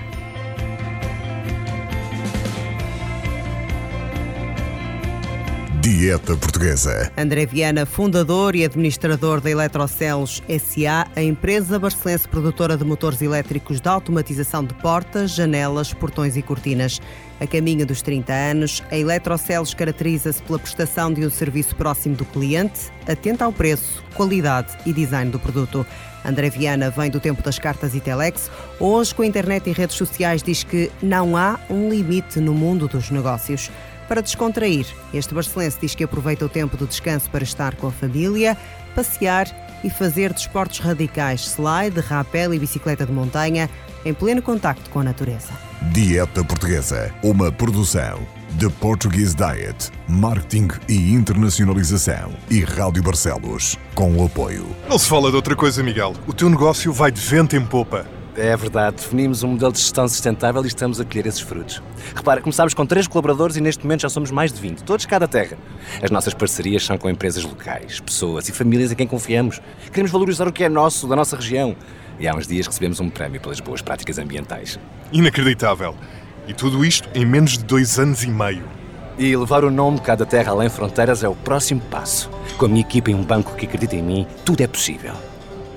Dieta 5.87 6.37
Portuguesa. 6.37 7.13
André 7.17 7.47
Viana, 7.47 7.87
fundador 7.87 8.57
e 8.57 8.65
administrador 8.65 9.41
da 9.41 9.49
Eletrocelos 9.49 10.43
SA, 10.49 11.07
a 11.15 11.23
empresa 11.23 11.79
barcelense 11.79 12.27
produtora 12.27 12.77
de 12.77 12.83
motores 12.83 13.23
elétricos 13.23 13.81
de 13.81 13.89
automatização 13.89 14.65
de 14.65 14.75
portas, 14.75 15.31
janelas, 15.31 15.95
portões 15.95 16.37
e 16.37 16.43
cortinas. 16.43 17.01
A 17.41 17.47
caminho 17.47 17.87
dos 17.87 18.03
30 18.03 18.33
anos, 18.33 18.83
a 18.91 18.99
Eletrocelos 18.99 19.75
caracteriza-se 19.75 20.43
pela 20.43 20.59
prestação 20.59 21.13
de 21.13 21.25
um 21.25 21.31
serviço 21.31 21.77
próximo 21.77 22.17
do 22.17 22.25
cliente, 22.25 22.91
atento 23.07 23.45
ao 23.45 23.53
preço, 23.53 24.03
qualidade 24.17 24.77
e 24.85 24.93
design 24.93 25.31
do 25.31 25.39
produto. 25.39 25.87
André 26.25 26.51
Viana 26.51 26.91
vem 26.91 27.09
do 27.09 27.21
tempo 27.21 27.45
das 27.45 27.61
cartas 27.61 27.95
e 27.95 28.01
telex. 28.01 28.51
Hoje, 28.81 29.15
com 29.15 29.23
a 29.23 29.27
internet 29.27 29.71
e 29.71 29.73
redes 29.73 29.95
sociais, 29.95 30.43
diz 30.43 30.65
que 30.65 30.91
não 31.01 31.37
há 31.37 31.61
um 31.71 31.89
limite 31.89 32.41
no 32.41 32.53
mundo 32.53 32.89
dos 32.89 33.09
negócios 33.13 33.71
para 34.09 34.21
descontrair. 34.21 34.87
Este 35.13 35.35
barcelense 35.35 35.79
diz 35.81 35.95
que 35.95 36.05
aproveita 36.05 36.45
o 36.45 36.49
tempo 36.49 36.77
do 36.77 36.87
descanso 36.87 37.29
para 37.31 37.45
estar 37.45 37.75
com 37.77 37.87
a 37.87 37.93
família, 37.93 38.57
passear 38.95 39.47
e 39.85 39.91
fazer 39.91 40.33
desportos 40.33 40.79
radicais, 40.79 41.43
slide, 41.43 42.01
rapel 42.01 42.55
e 42.55 42.59
bicicleta 42.59 43.05
de 43.05 43.13
montanha, 43.13 43.69
em 44.05 44.15
pleno 44.15 44.41
contacto 44.43 44.89
com 44.91 45.01
a 45.01 45.05
natureza. 45.05 45.53
Dieta 45.93 46.43
Portuguesa, 46.45 47.13
uma 47.23 47.53
produção 47.53 48.21
de 48.53 48.71
Portuguese 48.71 49.37
Diet, 49.37 49.91
Marketing 50.09 50.69
e 50.89 51.13
Internacionalização 51.13 52.33
e 52.51 52.61
Rádio 52.61 53.03
Barcelos, 53.03 53.79
com 53.95 54.17
o 54.17 54.25
apoio. 54.25 54.67
Não 54.89 54.99
se 54.99 55.09
fala 55.09 55.29
de 55.31 55.37
outra 55.37 55.55
coisa, 55.55 55.83
Miguel. 55.83 56.15
O 56.27 56.33
teu 56.33 56.49
negócio 56.49 56.93
vai 56.93 57.11
de 57.11 57.21
vento 57.21 57.55
em 57.55 57.65
popa. 57.65 58.16
É 58.39 58.55
verdade, 58.55 58.97
definimos 58.97 59.43
um 59.43 59.49
modelo 59.49 59.73
de 59.73 59.79
gestão 59.79 60.07
sustentável 60.07 60.63
e 60.63 60.67
estamos 60.67 61.01
a 61.01 61.05
colher 61.07 61.27
esses 61.27 61.41
frutos. 61.41 61.83
Repara, 62.15 62.43
começámos 62.43 62.75
com 62.75 62.85
três 62.85 63.09
colaboradores 63.09 63.57
e 63.57 63.63
neste 63.63 63.83
momento 63.83 64.03
já 64.03 64.11
somos 64.11 64.31
mais 64.31 64.53
de 64.53 64.61
20, 64.61 64.85
todos 64.85 65.03
de 65.03 65.09
cada 65.09 65.27
terra. 65.27 65.57
As 66.03 66.11
nossas 66.11 66.35
parcerias 66.35 66.85
são 66.85 66.99
com 66.99 67.09
empresas 67.09 67.45
locais, 67.45 67.99
pessoas 67.99 68.47
e 68.51 68.53
famílias 68.53 68.93
em 68.93 68.95
quem 68.95 69.07
confiamos. 69.07 69.59
Queremos 69.91 70.11
valorizar 70.11 70.47
o 70.47 70.53
que 70.53 70.65
é 70.65 70.69
nosso, 70.69 71.09
da 71.09 71.17
nossa 71.17 71.35
região. 71.35 71.75
E 72.21 72.29
há 72.29 72.35
uns 72.35 72.47
dias 72.47 72.67
recebemos 72.67 73.01
um 73.01 73.09
prémio 73.09 73.41
pelas 73.41 73.59
boas 73.59 73.81
práticas 73.81 74.19
ambientais. 74.19 74.79
Inacreditável! 75.11 75.95
E 76.47 76.53
tudo 76.53 76.85
isto 76.85 77.09
em 77.15 77.25
menos 77.25 77.53
de 77.53 77.65
dois 77.65 77.99
anos 77.99 78.23
e 78.23 78.29
meio. 78.29 78.65
E 79.19 79.35
levar 79.35 79.65
o 79.65 79.71
nome 79.71 79.99
Cada 79.99 80.27
Terra 80.27 80.53
Além 80.53 80.69
Fronteiras 80.69 81.25
é 81.25 81.29
o 81.29 81.35
próximo 81.35 81.81
passo. 81.91 82.29
Com 82.59 82.67
a 82.67 82.69
minha 82.69 82.83
equipa 82.83 83.11
e 83.11 83.15
um 83.15 83.25
banco 83.25 83.57
que 83.57 83.65
acredita 83.65 83.97
em 83.97 84.03
mim, 84.03 84.27
tudo 84.45 84.61
é 84.61 84.67
possível. 84.67 85.15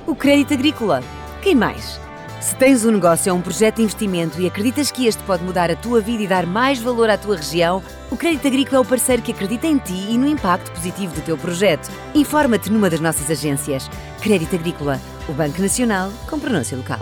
O 0.05 0.13
crédito 0.13 0.53
agrícola. 0.53 1.01
Quem 1.41 1.55
mais? 1.55 2.08
Se 2.39 2.55
tens 2.55 2.85
um 2.85 2.91
negócio 2.91 3.33
ou 3.33 3.37
um 3.37 3.41
projeto 3.41 3.77
de 3.77 3.83
investimento 3.83 4.41
e 4.41 4.47
acreditas 4.47 4.89
que 4.89 5.05
este 5.05 5.21
pode 5.23 5.43
mudar 5.43 5.69
a 5.69 5.75
tua 5.75 5.99
vida 5.99 6.23
e 6.23 6.27
dar 6.27 6.45
mais 6.45 6.79
valor 6.79 7.09
à 7.09 7.17
tua 7.17 7.35
região, 7.35 7.83
o 8.09 8.15
Crédito 8.15 8.47
Agrícola 8.47 8.77
é 8.77 8.79
o 8.79 8.85
parceiro 8.85 9.21
que 9.21 9.33
acredita 9.33 9.67
em 9.67 9.77
ti 9.77 10.07
e 10.09 10.17
no 10.17 10.25
impacto 10.25 10.71
positivo 10.71 11.13
do 11.13 11.21
teu 11.21 11.37
projeto. 11.37 11.91
Informa-te 12.15 12.71
numa 12.71 12.89
das 12.89 13.01
nossas 13.01 13.29
agências. 13.29 13.89
Crédito 14.21 14.55
Agrícola, 14.55 15.01
o 15.27 15.33
Banco 15.33 15.61
Nacional 15.61 16.11
com 16.29 16.39
pronúncia 16.39 16.77
local. 16.77 17.01